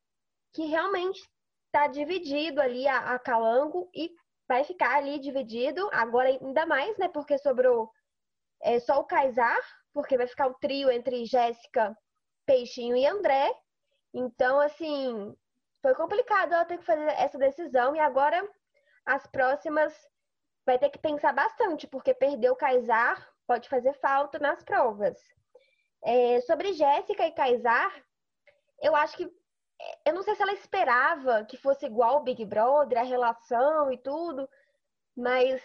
que 0.54 0.66
realmente 0.66 1.22
está 1.68 1.88
dividido 1.88 2.62
ali 2.62 2.88
a, 2.88 3.14
a 3.14 3.20
Calango 3.20 3.90
e 3.94 4.12
vai 4.48 4.64
ficar 4.64 4.96
ali 4.96 5.20
dividido, 5.20 5.90
agora 5.92 6.30
ainda 6.30 6.66
mais, 6.66 6.98
né? 6.98 7.08
Porque 7.10 7.38
sobrou 7.38 7.92
é, 8.62 8.80
só 8.80 9.00
o 9.00 9.06
Kaysar, 9.06 9.60
porque 9.94 10.18
vai 10.18 10.28
ficar 10.28 10.48
o 10.48 10.54
trio 10.56 10.90
entre 10.90 11.26
Jéssica, 11.26 11.98
Peixinho 12.46 12.96
e 12.96 13.06
André. 13.06 13.54
Então, 14.14 14.60
assim, 14.60 15.36
foi 15.82 15.94
complicado 15.94 16.54
ela 16.54 16.66
ter 16.66 16.78
que 16.78 16.86
fazer 16.86 17.08
essa 17.18 17.38
decisão 17.38 17.96
e 17.96 18.00
agora 18.00 18.48
as 19.06 19.26
próximas 19.28 19.94
vai 20.66 20.78
ter 20.78 20.90
que 20.90 21.00
pensar 21.00 21.34
bastante, 21.34 21.88
porque 21.88 22.14
perder 22.14 22.50
o 22.52 22.56
Kaysar 22.56 23.26
pode 23.46 23.70
fazer 23.70 23.94
falta 23.94 24.38
nas 24.40 24.64
provas. 24.64 25.18
É, 26.04 26.42
sobre 26.42 26.74
Jéssica 26.74 27.26
e 27.26 27.32
Kaysar, 27.32 28.04
eu 28.82 28.96
acho 28.96 29.16
que 29.18 29.32
eu 30.06 30.14
não 30.14 30.24
sei 30.24 30.36
se 30.36 30.42
ela 30.42 30.54
esperava 30.54 31.46
que 31.46 31.58
fosse 31.58 31.86
igual 31.86 32.18
o 32.18 32.24
Big 32.24 32.44
Brother, 32.46 33.00
a 33.00 33.04
relação 33.04 33.92
e 33.92 33.98
tudo, 33.98 34.50
mas 35.16 35.62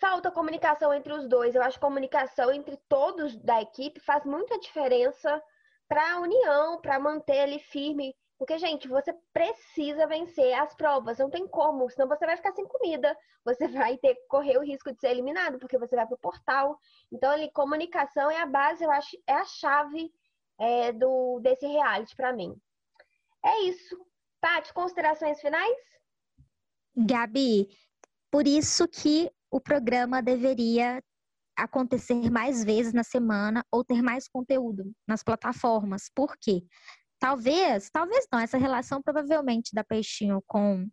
falta 0.00 0.30
comunicação 0.30 0.92
entre 0.92 1.12
os 1.12 1.28
dois. 1.28 1.54
Eu 1.54 1.62
acho 1.62 1.78
que 1.78 1.84
comunicação 1.84 2.52
entre 2.52 2.76
todos 2.88 3.36
da 3.36 3.60
equipe 3.62 4.00
faz 4.00 4.24
muita 4.24 4.58
diferença 4.58 5.42
para 5.88 6.14
a 6.14 6.20
união, 6.20 6.80
para 6.80 6.98
manter 6.98 7.48
ele 7.48 7.58
firme. 7.58 8.14
Porque, 8.38 8.58
gente, 8.58 8.86
você 8.86 9.14
precisa 9.32 10.06
vencer 10.06 10.52
as 10.54 10.74
provas, 10.74 11.18
não 11.18 11.30
tem 11.30 11.46
como, 11.48 11.88
senão 11.88 12.06
você 12.06 12.26
vai 12.26 12.36
ficar 12.36 12.52
sem 12.52 12.66
comida, 12.66 13.16
você 13.42 13.66
vai 13.68 13.96
ter 13.96 14.14
correr 14.28 14.58
o 14.58 14.62
risco 14.62 14.92
de 14.92 15.00
ser 15.00 15.08
eliminado, 15.08 15.58
porque 15.58 15.78
você 15.78 15.96
vai 15.96 16.06
para 16.06 16.16
o 16.16 16.18
portal. 16.18 16.78
Então, 17.10 17.30
ali, 17.30 17.50
comunicação 17.52 18.30
é 18.30 18.38
a 18.40 18.46
base, 18.46 18.84
eu 18.84 18.90
acho, 18.90 19.16
é 19.26 19.32
a 19.32 19.44
chave 19.44 20.12
é, 20.58 20.92
do, 20.92 21.40
desse 21.40 21.66
reality 21.66 22.14
para 22.14 22.32
mim. 22.32 22.60
É 23.46 23.62
isso. 23.62 23.96
Paty, 24.40 24.72
considerações 24.74 25.40
finais? 25.40 25.76
Gabi, 26.96 27.68
por 28.30 28.46
isso 28.46 28.88
que 28.88 29.30
o 29.50 29.60
programa 29.60 30.20
deveria 30.20 31.02
acontecer 31.56 32.30
mais 32.30 32.64
vezes 32.64 32.92
na 32.92 33.04
semana 33.04 33.64
ou 33.70 33.84
ter 33.84 34.02
mais 34.02 34.28
conteúdo 34.28 34.92
nas 35.06 35.22
plataformas. 35.22 36.10
Por 36.14 36.36
quê? 36.38 36.62
Talvez, 37.18 37.88
talvez 37.90 38.26
não, 38.30 38.40
essa 38.40 38.58
relação 38.58 39.00
provavelmente 39.00 39.74
da 39.74 39.82
Peixinho 39.82 40.42
com 40.46 40.86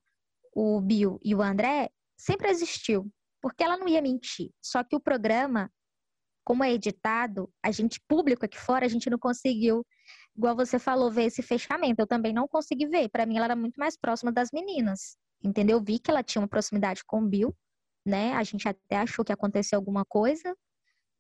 o 0.55 0.79
Bill 0.79 1.19
e 1.23 1.35
o 1.35 1.41
André 1.41 1.89
sempre 2.17 2.49
existiu, 2.49 3.11
porque 3.41 3.63
ela 3.63 3.77
não 3.77 3.87
ia 3.87 4.01
mentir. 4.01 4.51
Só 4.61 4.83
que 4.83 4.95
o 4.95 5.01
programa 5.01 5.69
como 6.45 6.63
é 6.63 6.71
editado, 6.71 7.49
a 7.63 7.71
gente, 7.71 8.01
público 8.07 8.45
aqui 8.45 8.57
fora, 8.57 8.85
a 8.85 8.89
gente 8.89 9.09
não 9.09 9.17
conseguiu, 9.17 9.85
igual 10.35 10.55
você 10.55 10.79
falou, 10.79 11.11
ver 11.11 11.25
esse 11.25 11.41
fechamento. 11.41 12.01
Eu 12.01 12.07
também 12.07 12.33
não 12.33 12.47
consegui 12.47 12.87
ver. 12.87 13.09
Para 13.09 13.25
mim, 13.25 13.37
ela 13.37 13.45
era 13.45 13.55
muito 13.55 13.77
mais 13.77 13.97
próxima 13.97 14.31
das 14.31 14.49
meninas. 14.51 15.17
Entendeu? 15.43 15.81
Vi 15.81 15.99
que 15.99 16.09
ela 16.09 16.23
tinha 16.23 16.41
uma 16.41 16.47
proximidade 16.47 17.03
com 17.05 17.21
o 17.21 17.27
Bill, 17.27 17.55
né? 18.05 18.33
A 18.33 18.43
gente 18.43 18.67
até 18.67 18.97
achou 18.97 19.25
que 19.25 19.33
aconteceu 19.33 19.77
alguma 19.77 20.05
coisa, 20.05 20.55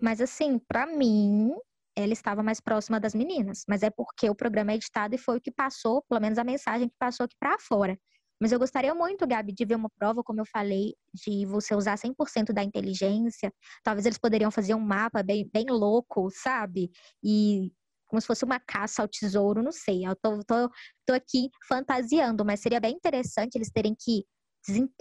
mas 0.01 0.21
assim, 0.21 0.59
para 0.59 0.85
mim, 0.85 1.53
ela 1.95 2.13
estava 2.13 2.41
mais 2.41 2.59
próxima 2.59 2.99
das 2.99 3.13
meninas, 3.13 3.63
mas 3.67 3.83
é 3.83 3.89
porque 3.89 4.29
o 4.29 4.35
programa 4.35 4.71
é 4.71 4.75
editado 4.75 5.13
e 5.15 5.17
foi 5.17 5.37
o 5.37 5.41
que 5.41 5.51
passou, 5.51 6.03
pelo 6.09 6.21
menos 6.21 6.37
a 6.37 6.43
mensagem 6.43 6.87
que 6.89 6.95
passou 6.97 7.25
aqui 7.25 7.35
para 7.39 7.57
fora. 7.59 7.97
Mas 8.41 8.51
eu 8.51 8.59
gostaria 8.59 8.93
muito, 8.93 9.25
Gabi, 9.27 9.53
de 9.53 9.63
ver 9.63 9.75
uma 9.75 9.89
prova, 9.89 10.23
como 10.23 10.41
eu 10.41 10.45
falei, 10.45 10.95
de 11.13 11.45
você 11.45 11.75
usar 11.75 11.97
100% 11.97 12.51
da 12.51 12.63
inteligência. 12.63 13.53
Talvez 13.83 14.05
eles 14.05 14.17
poderiam 14.17 14.51
fazer 14.51 14.73
um 14.73 14.79
mapa 14.79 15.23
bem, 15.23 15.49
bem 15.53 15.65
louco, 15.69 16.29
sabe? 16.31 16.91
E 17.23 17.71
como 18.13 18.21
se 18.21 18.27
fosse 18.27 18.45
uma 18.45 18.59
caça 18.59 19.01
ao 19.01 19.07
tesouro, 19.07 19.63
não 19.63 19.71
sei. 19.71 20.05
Eu 20.05 20.15
tô, 20.15 20.37
tô, 20.45 20.69
tô 21.03 21.13
aqui 21.13 21.49
fantasiando, 21.67 22.45
mas 22.45 22.59
seria 22.59 22.79
bem 22.79 22.93
interessante 22.93 23.55
eles 23.55 23.71
terem 23.71 23.95
que 23.99 24.23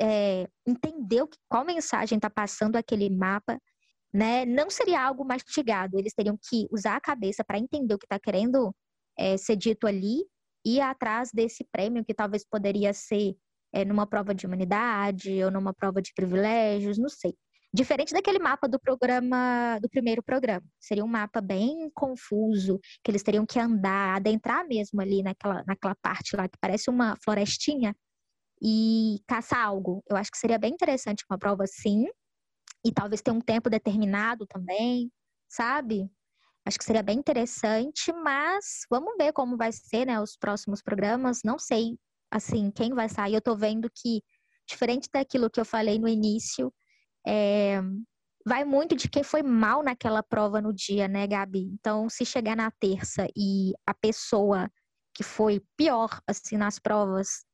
é, 0.01 0.49
entender 0.67 1.23
qual 1.47 1.63
mensagem 1.63 2.17
está 2.17 2.31
passando 2.31 2.77
aquele 2.77 3.11
mapa, 3.11 3.59
né? 4.15 4.47
Não 4.47 4.71
seria 4.71 5.03
algo 5.05 5.27
mastigado, 5.27 5.99
eles 5.99 6.15
teriam 6.15 6.39
que 6.43 6.67
usar 6.73 6.97
a 6.97 7.01
cabeça 7.03 7.45
para 7.45 7.59
entender 7.59 7.93
o 7.93 7.99
que 7.99 8.07
está 8.07 8.19
querendo 8.19 8.75
é, 9.19 9.37
ser 9.37 9.57
dito 9.57 9.87
ali 9.87 10.25
ir 10.65 10.81
atrás 10.81 11.31
desse 11.35 11.65
prêmio 11.71 12.05
que 12.07 12.15
talvez 12.15 12.47
poderia 12.49 12.95
ser 12.95 13.37
é, 13.75 13.85
numa 13.85 14.07
prova 14.07 14.35
de 14.35 14.47
humanidade 14.47 15.45
ou 15.45 15.51
numa 15.51 15.75
prova 15.75 16.01
de 16.01 16.15
privilégios, 16.15 16.97
não 16.97 17.11
sei. 17.11 17.35
Diferente 17.75 18.13
daquele 18.13 18.39
mapa 18.39 18.69
do 18.69 18.79
programa, 18.79 19.79
do 19.81 19.89
primeiro 19.89 20.23
programa. 20.23 20.67
Seria 20.79 21.03
um 21.05 21.09
mapa 21.09 21.41
bem 21.41 21.91
confuso, 21.95 22.79
que 23.03 23.11
eles 23.11 23.23
teriam 23.23 23.47
que 23.47 23.59
andar, 23.59 24.17
adentrar 24.17 24.67
mesmo 24.69 25.01
ali 25.01 25.23
naquela, 25.23 25.65
naquela 25.67 25.95
parte 25.95 26.37
lá 26.37 26.47
que 26.49 26.59
parece 26.61 26.91
uma 26.91 27.17
florestinha 27.25 27.97
e 28.63 29.21
caçar 29.27 29.65
algo. 29.65 30.03
Eu 30.09 30.17
acho 30.17 30.31
que 30.31 30.39
seria 30.39 30.59
bem 30.59 30.73
interessante 30.73 31.25
uma 31.31 31.39
prova 31.39 31.65
assim. 31.65 32.07
E 32.85 32.93
talvez 32.93 33.23
ter 33.23 33.31
um 33.31 33.41
tempo 33.41 33.71
determinado 33.71 34.47
também, 34.47 35.11
sabe? 35.49 36.11
Acho 36.67 36.79
que 36.79 36.85
seria 36.85 37.03
bem 37.03 37.19
interessante, 37.19 38.13
mas 38.13 38.87
vamos 38.91 39.15
ver 39.19 39.33
como 39.33 39.57
vai 39.57 39.73
ser, 39.73 40.07
né, 40.07 40.21
os 40.21 40.37
próximos 40.37 40.83
programas. 40.83 41.41
Não 41.45 41.59
sei, 41.59 41.97
assim, 42.31 42.71
quem 42.71 42.93
vai 42.95 43.09
sair. 43.09 43.35
Eu 43.35 43.41
tô 43.43 43.57
vendo 43.57 43.91
que, 43.95 44.23
diferente 44.69 45.09
daquilo 45.13 45.51
que 45.51 45.61
eu 45.61 45.65
falei 45.65 45.99
no 45.99 46.09
início, 46.09 46.73
é, 47.27 47.81
vai 48.47 48.65
muito 48.65 48.97
de 48.97 49.09
quem 49.09 49.23
foi 49.23 49.43
mal 49.43 49.83
naquela 49.83 50.23
prova 50.23 50.61
no 50.61 50.73
dia, 50.73 51.09
né, 51.09 51.27
Gabi? 51.27 51.71
Então, 51.73 52.09
se 52.09 52.25
chegar 52.25 52.57
na 52.57 52.71
terça 52.71 53.27
e 53.37 53.73
a 53.87 53.95
pessoa 53.95 54.71
que 55.15 55.23
foi 55.23 55.63
pior, 55.77 56.21
assim, 56.27 56.57
nas 56.57 56.79
provas, 56.79 57.45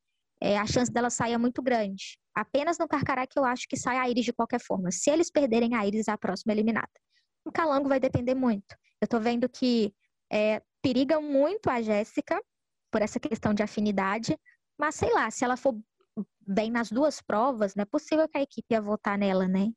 é, 0.41 0.57
a 0.57 0.65
chance 0.65 0.91
dela 0.91 1.09
sair 1.09 1.33
é 1.33 1.37
muito 1.37 1.61
grande. 1.61 2.17
Apenas 2.33 2.77
no 2.77 2.87
Carcará 2.87 3.27
que 3.27 3.37
eu 3.37 3.43
acho 3.43 3.67
que 3.67 3.75
sai 3.75 3.97
a 3.97 4.09
Iris 4.09 4.25
de 4.25 4.33
qualquer 4.33 4.61
forma. 4.61 4.91
Se 4.91 5.09
eles 5.09 5.29
perderem 5.29 5.75
a 5.75 5.85
Iris, 5.85 6.07
a 6.07 6.17
próxima 6.17 6.53
é 6.53 6.55
eliminada. 6.55 6.89
O 7.45 7.51
Calango 7.51 7.89
vai 7.89 7.99
depender 7.99 8.35
muito. 8.35 8.75
Eu 9.01 9.07
tô 9.07 9.19
vendo 9.19 9.49
que 9.49 9.93
é, 10.31 10.61
periga 10.81 11.19
muito 11.19 11.69
a 11.69 11.81
Jéssica 11.81 12.41
por 12.91 13.01
essa 13.01 13.19
questão 13.19 13.53
de 13.53 13.61
afinidade, 13.61 14.37
mas 14.77 14.95
sei 14.95 15.11
lá, 15.13 15.29
se 15.29 15.43
ela 15.43 15.57
for 15.57 15.77
bem 16.41 16.71
nas 16.71 16.89
duas 16.91 17.21
provas, 17.21 17.75
não 17.75 17.83
é 17.83 17.85
possível 17.85 18.27
que 18.27 18.37
a 18.37 18.41
equipe 18.41 18.67
ia 18.71 18.81
votar 18.81 19.17
nela, 19.17 19.47
né? 19.47 19.69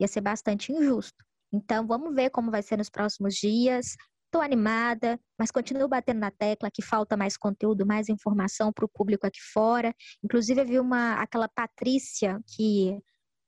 Ia 0.00 0.08
ser 0.08 0.20
bastante 0.20 0.72
injusto. 0.72 1.24
Então, 1.52 1.86
vamos 1.86 2.14
ver 2.14 2.30
como 2.30 2.50
vai 2.50 2.62
ser 2.62 2.76
nos 2.76 2.90
próximos 2.90 3.34
dias. 3.34 3.96
Estou 4.26 4.42
animada, 4.42 5.18
mas 5.38 5.50
continuo 5.50 5.88
batendo 5.88 6.20
na 6.20 6.30
tecla 6.30 6.70
que 6.70 6.82
falta 6.82 7.16
mais 7.16 7.36
conteúdo, 7.36 7.86
mais 7.86 8.10
informação 8.10 8.70
para 8.72 8.84
o 8.84 8.88
público 8.88 9.26
aqui 9.26 9.40
fora. 9.52 9.94
Inclusive, 10.22 10.60
eu 10.60 10.66
vi 10.66 10.78
uma, 10.78 11.14
aquela 11.14 11.48
Patrícia, 11.48 12.38
que 12.46 12.98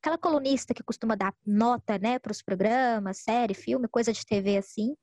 aquela 0.01 0.17
colunista 0.17 0.73
que 0.73 0.83
costuma 0.83 1.15
dar 1.15 1.35
nota 1.47 1.99
né, 1.99 2.19
para 2.19 2.33
os 2.33 2.43
programas, 2.43 3.19
série, 3.23 3.53
filme, 3.53 3.87
coisa 3.89 4.13
de 4.13 4.25
TV 4.25 4.57
assim. 4.57 4.95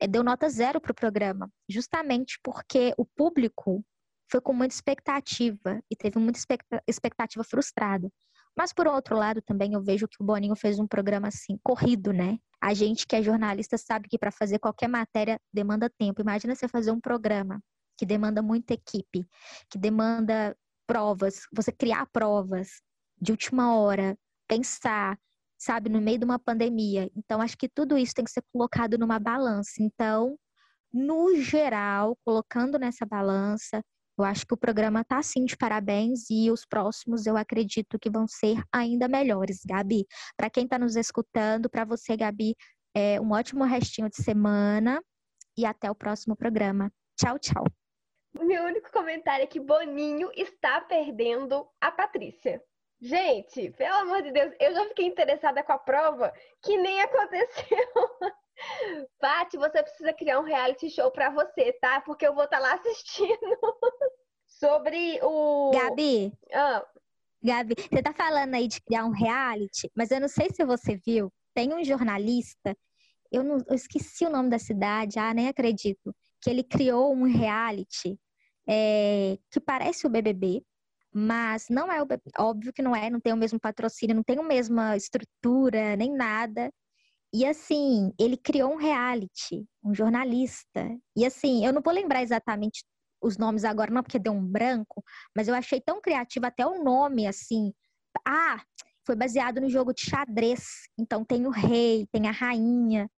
É, 0.00 0.06
deu 0.06 0.22
nota 0.22 0.48
zero 0.48 0.80
para 0.80 0.92
o 0.92 0.94
programa, 0.94 1.50
justamente 1.68 2.38
porque 2.42 2.94
o 2.96 3.04
público 3.04 3.84
foi 4.30 4.40
com 4.40 4.52
muita 4.52 4.74
expectativa 4.74 5.80
e 5.90 5.96
teve 5.96 6.18
muita 6.18 6.38
expectativa 6.86 7.44
frustrada. 7.44 8.10
Mas 8.56 8.72
por 8.72 8.86
outro 8.86 9.16
lado, 9.16 9.42
também 9.42 9.74
eu 9.74 9.82
vejo 9.82 10.06
que 10.06 10.16
o 10.20 10.24
Boninho 10.24 10.54
fez 10.54 10.78
um 10.78 10.86
programa 10.86 11.28
assim, 11.28 11.58
corrido, 11.62 12.12
né? 12.12 12.38
A 12.60 12.72
gente 12.72 13.06
que 13.06 13.16
é 13.16 13.22
jornalista 13.22 13.76
sabe 13.76 14.08
que 14.08 14.18
para 14.18 14.30
fazer 14.30 14.58
qualquer 14.58 14.88
matéria 14.88 15.40
demanda 15.52 15.90
tempo. 15.90 16.20
Imagina 16.20 16.54
você 16.54 16.68
fazer 16.68 16.92
um 16.92 17.00
programa 17.00 17.60
que 17.98 18.06
demanda 18.06 18.40
muita 18.42 18.74
equipe, 18.74 19.26
que 19.68 19.78
demanda 19.78 20.56
provas, 20.86 21.40
você 21.52 21.72
criar 21.72 22.06
provas 22.12 22.80
de 23.20 23.32
última 23.32 23.76
hora, 23.76 24.16
pensar, 24.48 25.18
sabe, 25.58 25.88
no 25.88 26.00
meio 26.00 26.18
de 26.18 26.24
uma 26.24 26.38
pandemia. 26.38 27.10
Então, 27.16 27.40
acho 27.40 27.56
que 27.56 27.68
tudo 27.68 27.96
isso 27.98 28.14
tem 28.14 28.24
que 28.24 28.30
ser 28.30 28.42
colocado 28.52 28.98
numa 28.98 29.18
balança. 29.18 29.74
Então, 29.80 30.36
no 30.92 31.36
geral, 31.36 32.16
colocando 32.24 32.78
nessa 32.78 33.04
balança, 33.04 33.82
eu 34.16 34.24
acho 34.24 34.46
que 34.46 34.54
o 34.54 34.56
programa 34.56 35.00
está 35.00 35.22
sim 35.22 35.44
de 35.44 35.56
parabéns 35.56 36.30
e 36.30 36.50
os 36.50 36.64
próximos 36.64 37.26
eu 37.26 37.36
acredito 37.36 37.98
que 37.98 38.08
vão 38.08 38.26
ser 38.26 38.62
ainda 38.72 39.08
melhores, 39.08 39.60
Gabi. 39.66 40.06
Para 40.36 40.48
quem 40.48 40.64
está 40.64 40.78
nos 40.78 40.96
escutando, 40.96 41.68
para 41.68 41.84
você, 41.84 42.16
Gabi, 42.16 42.54
é 42.94 43.20
um 43.20 43.32
ótimo 43.32 43.64
restinho 43.64 44.08
de 44.08 44.22
semana 44.22 45.02
e 45.58 45.66
até 45.66 45.90
o 45.90 45.94
próximo 45.94 46.36
programa. 46.36 46.90
Tchau, 47.18 47.38
tchau. 47.38 47.64
Meu 48.40 48.64
único 48.64 48.90
comentário 48.90 49.44
é 49.44 49.46
que 49.46 49.60
Boninho 49.60 50.30
está 50.34 50.80
perdendo 50.80 51.68
a 51.80 51.90
Patrícia. 51.90 52.62
Gente, 53.00 53.70
pelo 53.72 53.96
amor 53.96 54.22
de 54.22 54.32
Deus, 54.32 54.54
eu 54.60 54.72
já 54.74 54.84
fiquei 54.86 55.06
interessada 55.06 55.62
com 55.62 55.72
a 55.72 55.78
prova 55.78 56.32
que 56.62 56.76
nem 56.76 57.00
aconteceu. 57.00 57.78
Paty, 59.20 59.56
você 59.56 59.82
precisa 59.82 60.12
criar 60.12 60.40
um 60.40 60.44
reality 60.44 60.88
show 60.90 61.10
para 61.10 61.30
você, 61.30 61.72
tá? 61.80 62.00
Porque 62.00 62.26
eu 62.26 62.34
vou 62.34 62.44
estar 62.44 62.58
tá 62.58 62.62
lá 62.62 62.74
assistindo. 62.74 63.38
Sobre 64.46 65.18
o. 65.22 65.70
Gabi. 65.72 66.32
Ah. 66.52 66.84
Gabi, 67.42 67.74
você 67.78 68.02
tá 68.02 68.12
falando 68.12 68.54
aí 68.54 68.68
de 68.68 68.80
criar 68.80 69.04
um 69.04 69.10
reality, 69.10 69.90
mas 69.94 70.10
eu 70.10 70.20
não 70.20 70.28
sei 70.28 70.48
se 70.50 70.64
você 70.64 70.96
viu. 71.04 71.30
Tem 71.54 71.72
um 71.74 71.84
jornalista, 71.84 72.76
eu, 73.30 73.44
não, 73.44 73.58
eu 73.68 73.74
esqueci 73.74 74.24
o 74.24 74.30
nome 74.30 74.48
da 74.48 74.58
cidade, 74.58 75.18
ah, 75.18 75.34
nem 75.34 75.48
acredito, 75.48 76.14
que 76.40 76.48
ele 76.48 76.62
criou 76.62 77.12
um 77.12 77.24
reality 77.24 78.18
é, 78.66 79.36
que 79.50 79.60
parece 79.60 80.06
o 80.06 80.10
BBB, 80.10 80.62
mas 81.12 81.66
não 81.68 81.92
é 81.92 81.98
óbvio 82.38 82.72
que 82.72 82.82
não 82.82 82.94
é, 82.94 83.10
não 83.10 83.20
tem 83.20 83.32
o 83.32 83.36
mesmo 83.36 83.60
patrocínio, 83.60 84.16
não 84.16 84.22
tem 84.22 84.38
a 84.38 84.42
mesma 84.42 84.96
estrutura, 84.96 85.96
nem 85.96 86.12
nada. 86.12 86.72
E 87.34 87.44
assim, 87.44 88.12
ele 88.16 88.36
criou 88.36 88.72
um 88.72 88.76
reality, 88.76 89.66
um 89.84 89.92
jornalista. 89.92 90.88
E 91.16 91.26
assim, 91.26 91.66
eu 91.66 91.72
não 91.72 91.82
vou 91.82 91.92
lembrar 91.92 92.22
exatamente 92.22 92.84
os 93.20 93.36
nomes 93.36 93.64
agora, 93.64 93.90
não 93.90 94.04
porque 94.04 94.20
deu 94.20 94.32
um 94.32 94.46
branco, 94.46 95.02
mas 95.36 95.48
eu 95.48 95.54
achei 95.54 95.80
tão 95.80 96.00
criativo 96.00 96.46
até 96.46 96.64
o 96.64 96.84
nome, 96.84 97.26
assim. 97.26 97.72
Ah, 98.24 98.62
foi 99.04 99.16
baseado 99.16 99.60
no 99.60 99.68
jogo 99.68 99.92
de 99.92 100.02
xadrez. 100.02 100.84
Então 100.96 101.24
tem 101.24 101.44
o 101.44 101.50
rei, 101.50 102.06
tem 102.12 102.28
a 102.28 102.30
rainha. 102.30 103.10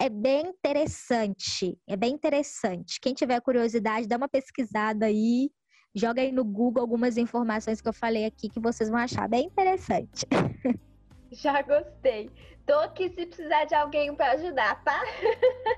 É 0.00 0.08
bem 0.08 0.46
interessante, 0.46 1.78
é 1.86 1.94
bem 1.94 2.14
interessante. 2.14 2.98
Quem 3.00 3.12
tiver 3.12 3.40
curiosidade, 3.42 4.08
dá 4.08 4.16
uma 4.16 4.28
pesquisada 4.28 5.06
aí 5.06 5.50
Joga 5.94 6.22
aí 6.22 6.30
no 6.30 6.44
Google 6.44 6.82
algumas 6.82 7.16
informações 7.16 7.80
que 7.80 7.88
eu 7.88 7.92
falei 7.92 8.24
aqui 8.24 8.48
que 8.48 8.60
vocês 8.60 8.88
vão 8.88 8.98
achar 8.98 9.28
bem 9.28 9.46
interessante. 9.46 10.26
Já 11.32 11.60
gostei. 11.62 12.30
Tô 12.68 12.80
aqui 12.80 13.08
se 13.08 13.24
precisar 13.24 13.64
de 13.64 13.74
alguém 13.74 14.14
para 14.14 14.32
ajudar, 14.32 14.84
tá? 14.84 15.00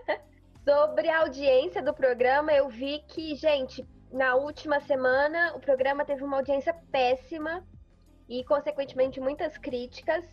Sobre 0.69 1.09
a 1.09 1.21
audiência 1.21 1.81
do 1.81 1.95
programa, 1.95 2.53
eu 2.53 2.69
vi 2.69 2.99
que, 3.07 3.37
gente, 3.37 3.89
na 4.11 4.35
última 4.35 4.81
semana 4.81 5.55
o 5.55 5.61
programa 5.61 6.05
teve 6.05 6.25
uma 6.25 6.39
audiência 6.39 6.75
péssima 6.91 7.65
e, 8.29 8.43
consequentemente, 8.43 9.21
muitas 9.21 9.57
críticas. 9.57 10.25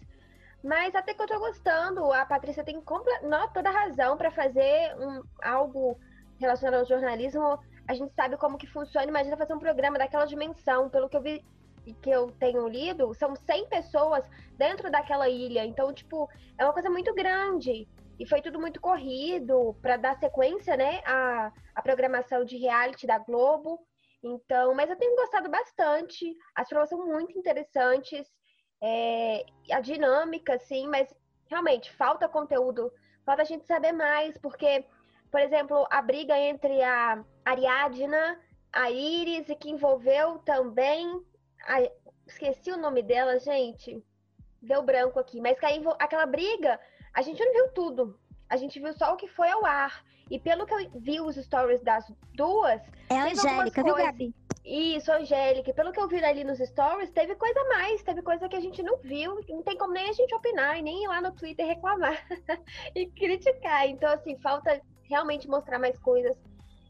Mas 0.64 0.96
até 0.96 1.14
que 1.14 1.22
eu 1.22 1.28
tô 1.28 1.38
gostando, 1.38 2.12
a 2.12 2.26
Patrícia 2.26 2.64
tem 2.64 2.82
toda 2.82 3.70
a 3.70 3.72
razão 3.72 4.18
para 4.18 4.32
fazer 4.32 4.96
um, 4.98 5.22
algo 5.44 6.00
relacionado 6.40 6.80
ao 6.80 6.88
jornalismo 6.88 7.60
a 7.88 7.94
gente 7.94 8.14
sabe 8.14 8.36
como 8.36 8.58
que 8.58 8.68
funciona. 8.68 9.08
Imagina 9.08 9.38
fazer 9.38 9.54
um 9.54 9.60
programa 9.60 9.98
daquela 9.98 10.26
dimensão, 10.26 10.90
pelo 10.90 11.08
que 11.08 11.16
eu 11.16 11.22
vi 11.22 11.46
que 11.96 12.10
eu 12.10 12.32
tenho 12.32 12.68
lido, 12.68 13.14
são 13.14 13.36
100 13.36 13.68
pessoas 13.70 14.24
dentro 14.58 14.92
daquela 14.92 15.30
ilha. 15.30 15.66
Então, 15.66 15.94
tipo, 15.94 16.30
é 16.58 16.64
uma 16.64 16.74
coisa 16.74 16.90
muito 16.90 17.14
grande. 17.14 17.88
E 18.20 18.26
foi 18.26 18.42
tudo 18.42 18.60
muito 18.60 18.82
corrido 18.82 19.76
para 19.82 19.98
dar 19.98 20.18
sequência, 20.18 20.76
né, 20.76 21.02
à, 21.06 21.52
à 21.76 21.82
programação 21.82 22.44
de 22.44 22.58
reality 22.58 23.06
da 23.06 23.20
Globo. 23.20 23.80
Então, 24.24 24.74
mas 24.74 24.90
eu 24.90 24.96
tenho 24.96 25.16
gostado 25.16 25.50
bastante. 25.50 26.36
As 26.56 26.68
provas 26.68 26.90
são 26.90 27.06
muito 27.06 27.38
interessantes. 27.38 28.28
É, 28.82 29.46
a 29.72 29.80
dinâmica, 29.80 30.58
sim, 30.60 30.88
mas 30.88 31.14
realmente 31.50 31.92
falta 31.94 32.28
conteúdo, 32.28 32.92
falta 33.26 33.42
a 33.42 33.46
gente 33.46 33.66
saber 33.66 33.92
mais, 33.92 34.38
porque 34.38 34.86
por 35.32 35.42
exemplo, 35.42 35.86
a 35.90 36.02
briga 36.02 36.38
entre 36.38 36.82
a 36.82 37.24
Ariadna, 37.46 38.40
a 38.72 38.90
Iris, 38.90 39.50
e 39.50 39.56
que 39.56 39.70
envolveu 39.70 40.40
também. 40.40 41.22
A... 41.66 41.82
Esqueci 42.26 42.72
o 42.72 42.78
nome 42.78 43.02
dela, 43.02 43.40
gente. 43.40 44.04
deu 44.62 44.84
branco 44.84 45.20
aqui, 45.20 45.40
mas 45.40 45.60
que 45.60 45.66
aí 45.66 45.82
aquela 46.00 46.26
briga, 46.26 46.80
a 47.14 47.22
gente 47.22 47.44
não 47.44 47.54
viu 47.54 47.72
tudo. 47.74 48.20
A 48.50 48.58
gente 48.58 48.80
viu 48.80 48.94
só 48.94 49.14
o 49.14 49.18
que 49.18 49.28
foi 49.28 49.50
ao 49.50 49.66
ar. 49.66 50.04
E 50.30 50.40
pelo 50.40 50.66
que 50.66 50.74
eu 50.74 50.90
vi 50.96 51.22
os 51.22 51.36
stories 51.36 51.82
das 51.82 52.06
duas. 52.34 52.82
É 53.10 53.16
a 53.16 53.26
Angélica, 53.26 53.84
viu, 53.84 53.96
Gabi? 53.96 54.36
Isso, 54.66 55.12
Angélica. 55.12 55.74
Pelo 55.74 55.94
que 55.94 56.00
eu 56.00 56.08
vi 56.10 56.24
ali 56.24 56.44
nos 56.44 56.60
stories, 56.60 57.10
teve 57.12 57.36
coisa 57.36 57.60
a 57.60 57.70
mais, 57.70 58.04
teve 58.04 58.22
coisa 58.22 58.50
que 58.50 58.56
a 58.56 58.60
gente 58.60 58.84
não 58.84 58.98
viu. 58.98 59.40
Não 59.48 59.64
tem 59.64 59.78
como 59.78 59.94
nem 59.94 60.10
a 60.10 60.14
gente 60.14 60.36
opinar 60.36 60.78
e 60.78 60.82
nem 60.82 61.04
ir 61.04 61.08
lá 61.08 61.22
no 61.22 61.32
Twitter 61.32 61.66
reclamar 61.66 62.22
e 62.94 63.08
criticar. 63.08 63.88
Então, 63.88 64.12
assim, 64.12 64.38
falta 64.40 64.82
realmente 65.04 65.48
mostrar 65.48 65.80
mais 65.80 65.98
coisas. 66.00 66.36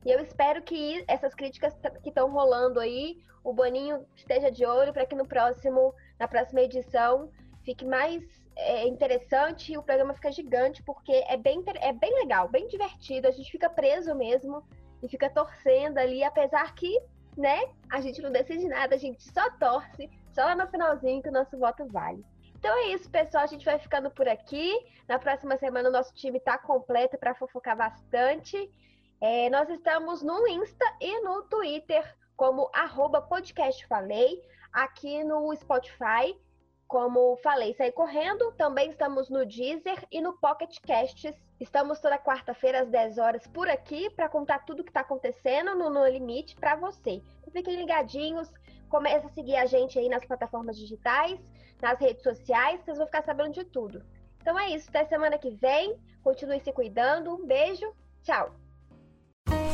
E 0.08 0.10
eu 0.10 0.22
espero 0.22 0.62
que 0.62 1.04
essas 1.06 1.36
críticas 1.36 1.74
que 2.02 2.08
estão 2.08 2.32
rolando 2.32 2.80
aí, 2.80 3.22
o 3.44 3.52
Boninho 3.52 4.06
esteja 4.16 4.50
de 4.50 4.66
olho 4.66 4.94
para 4.94 5.06
que 5.06 5.14
no 5.14 5.28
próximo, 5.28 5.94
na 6.18 6.30
próxima 6.30 6.62
edição, 6.62 7.30
fique 7.66 7.84
mais 7.84 8.24
é, 8.56 8.88
interessante 8.88 9.74
e 9.74 9.78
o 9.78 9.84
programa 9.84 10.14
fica 10.14 10.32
gigante, 10.32 10.82
porque 10.82 11.12
é 11.12 11.36
bem, 11.36 11.62
é 11.82 11.92
bem 11.92 12.14
legal, 12.22 12.48
bem 12.48 12.70
divertido. 12.70 13.28
A 13.28 13.32
gente 13.32 13.52
fica 13.52 13.70
preso 13.70 14.16
mesmo 14.16 14.64
e 15.04 15.10
fica 15.10 15.30
torcendo 15.30 15.98
ali, 15.98 16.24
apesar 16.24 16.74
que, 16.74 17.02
né, 17.36 17.60
a 17.90 18.00
gente 18.00 18.22
não 18.22 18.32
decide 18.32 18.66
nada, 18.66 18.96
a 18.96 18.98
gente 18.98 19.22
só 19.22 19.52
torce, 19.60 20.10
só 20.32 20.46
lá 20.46 20.56
no 20.56 20.68
finalzinho 20.68 21.22
que 21.22 21.28
o 21.28 21.34
nosso 21.34 21.58
voto 21.58 21.86
vale. 21.86 22.24
Então 22.56 22.74
é 22.78 22.94
isso, 22.94 23.12
pessoal. 23.12 23.44
A 23.44 23.48
gente 23.48 23.66
vai 23.66 23.78
ficando 23.78 24.10
por 24.10 24.30
aqui. 24.30 24.74
Na 25.06 25.20
próxima 25.20 25.58
semana 25.58 25.90
o 25.90 25.92
nosso 25.92 26.14
time 26.14 26.38
está 26.38 26.58
completo 26.58 27.18
para 27.18 27.36
fofocar 27.36 27.76
bastante. 27.76 28.72
É, 29.20 29.50
nós 29.50 29.68
estamos 29.70 30.22
no 30.22 30.48
Insta 30.48 30.86
e 31.02 31.22
no 31.22 31.42
Twitter 31.44 32.16
como 32.36 32.70
arroba 32.72 33.20
podcastfalei, 33.20 34.44
aqui 34.72 35.24
no 35.24 35.56
Spotify, 35.56 36.40
como 36.88 37.36
falei, 37.38 37.74
sair 37.74 37.92
correndo. 37.94 38.52
Também 38.52 38.92
estamos 38.92 39.28
no 39.28 39.44
Deezer 39.44 40.06
e 40.12 40.22
no 40.22 40.34
Pocket 40.34 40.78
Casts. 40.86 41.36
Estamos 41.60 42.00
toda 42.00 42.20
quarta-feira 42.20 42.82
às 42.82 42.90
10 42.90 43.18
horas 43.18 43.48
por 43.48 43.68
aqui 43.68 44.08
para 44.12 44.30
contar 44.30 44.60
tudo 44.60 44.82
o 44.82 44.84
que 44.84 44.92
está 44.92 45.00
acontecendo 45.00 45.74
no 45.74 45.90
No 45.90 46.06
Limite 46.08 46.56
para 46.56 46.76
você. 46.76 47.24
Então, 47.40 47.52
fiquem 47.52 47.76
ligadinhos, 47.76 48.48
comece 48.88 49.26
a 49.26 49.30
seguir 49.30 49.56
a 49.56 49.66
gente 49.66 49.98
aí 49.98 50.08
nas 50.08 50.24
plataformas 50.24 50.78
digitais, 50.78 51.40
nas 51.82 52.00
redes 52.00 52.22
sociais, 52.22 52.82
vocês 52.82 52.98
vão 52.98 53.08
ficar 53.08 53.24
sabendo 53.24 53.54
de 53.54 53.64
tudo. 53.64 54.06
Então 54.40 54.58
é 54.58 54.70
isso, 54.70 54.90
até 54.90 55.06
semana 55.06 55.40
que 55.40 55.50
vem. 55.50 56.00
Continue 56.24 56.60
se 56.60 56.72
cuidando. 56.72 57.34
Um 57.34 57.46
beijo, 57.48 57.92
tchau. 58.22 58.67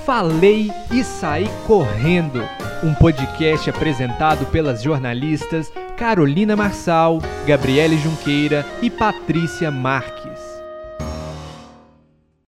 Falei 0.06 0.70
e 0.92 1.02
Saí 1.02 1.48
Correndo, 1.66 2.42
um 2.84 2.94
podcast 2.94 3.70
apresentado 3.70 4.46
pelas 4.48 4.84
jornalistas 4.84 5.72
Carolina 5.96 6.58
Marçal, 6.58 7.20
Gabriele 7.48 7.98
Junqueira 7.98 8.66
e 8.82 8.90
Patrícia 8.90 9.72
Marques. 9.72 10.23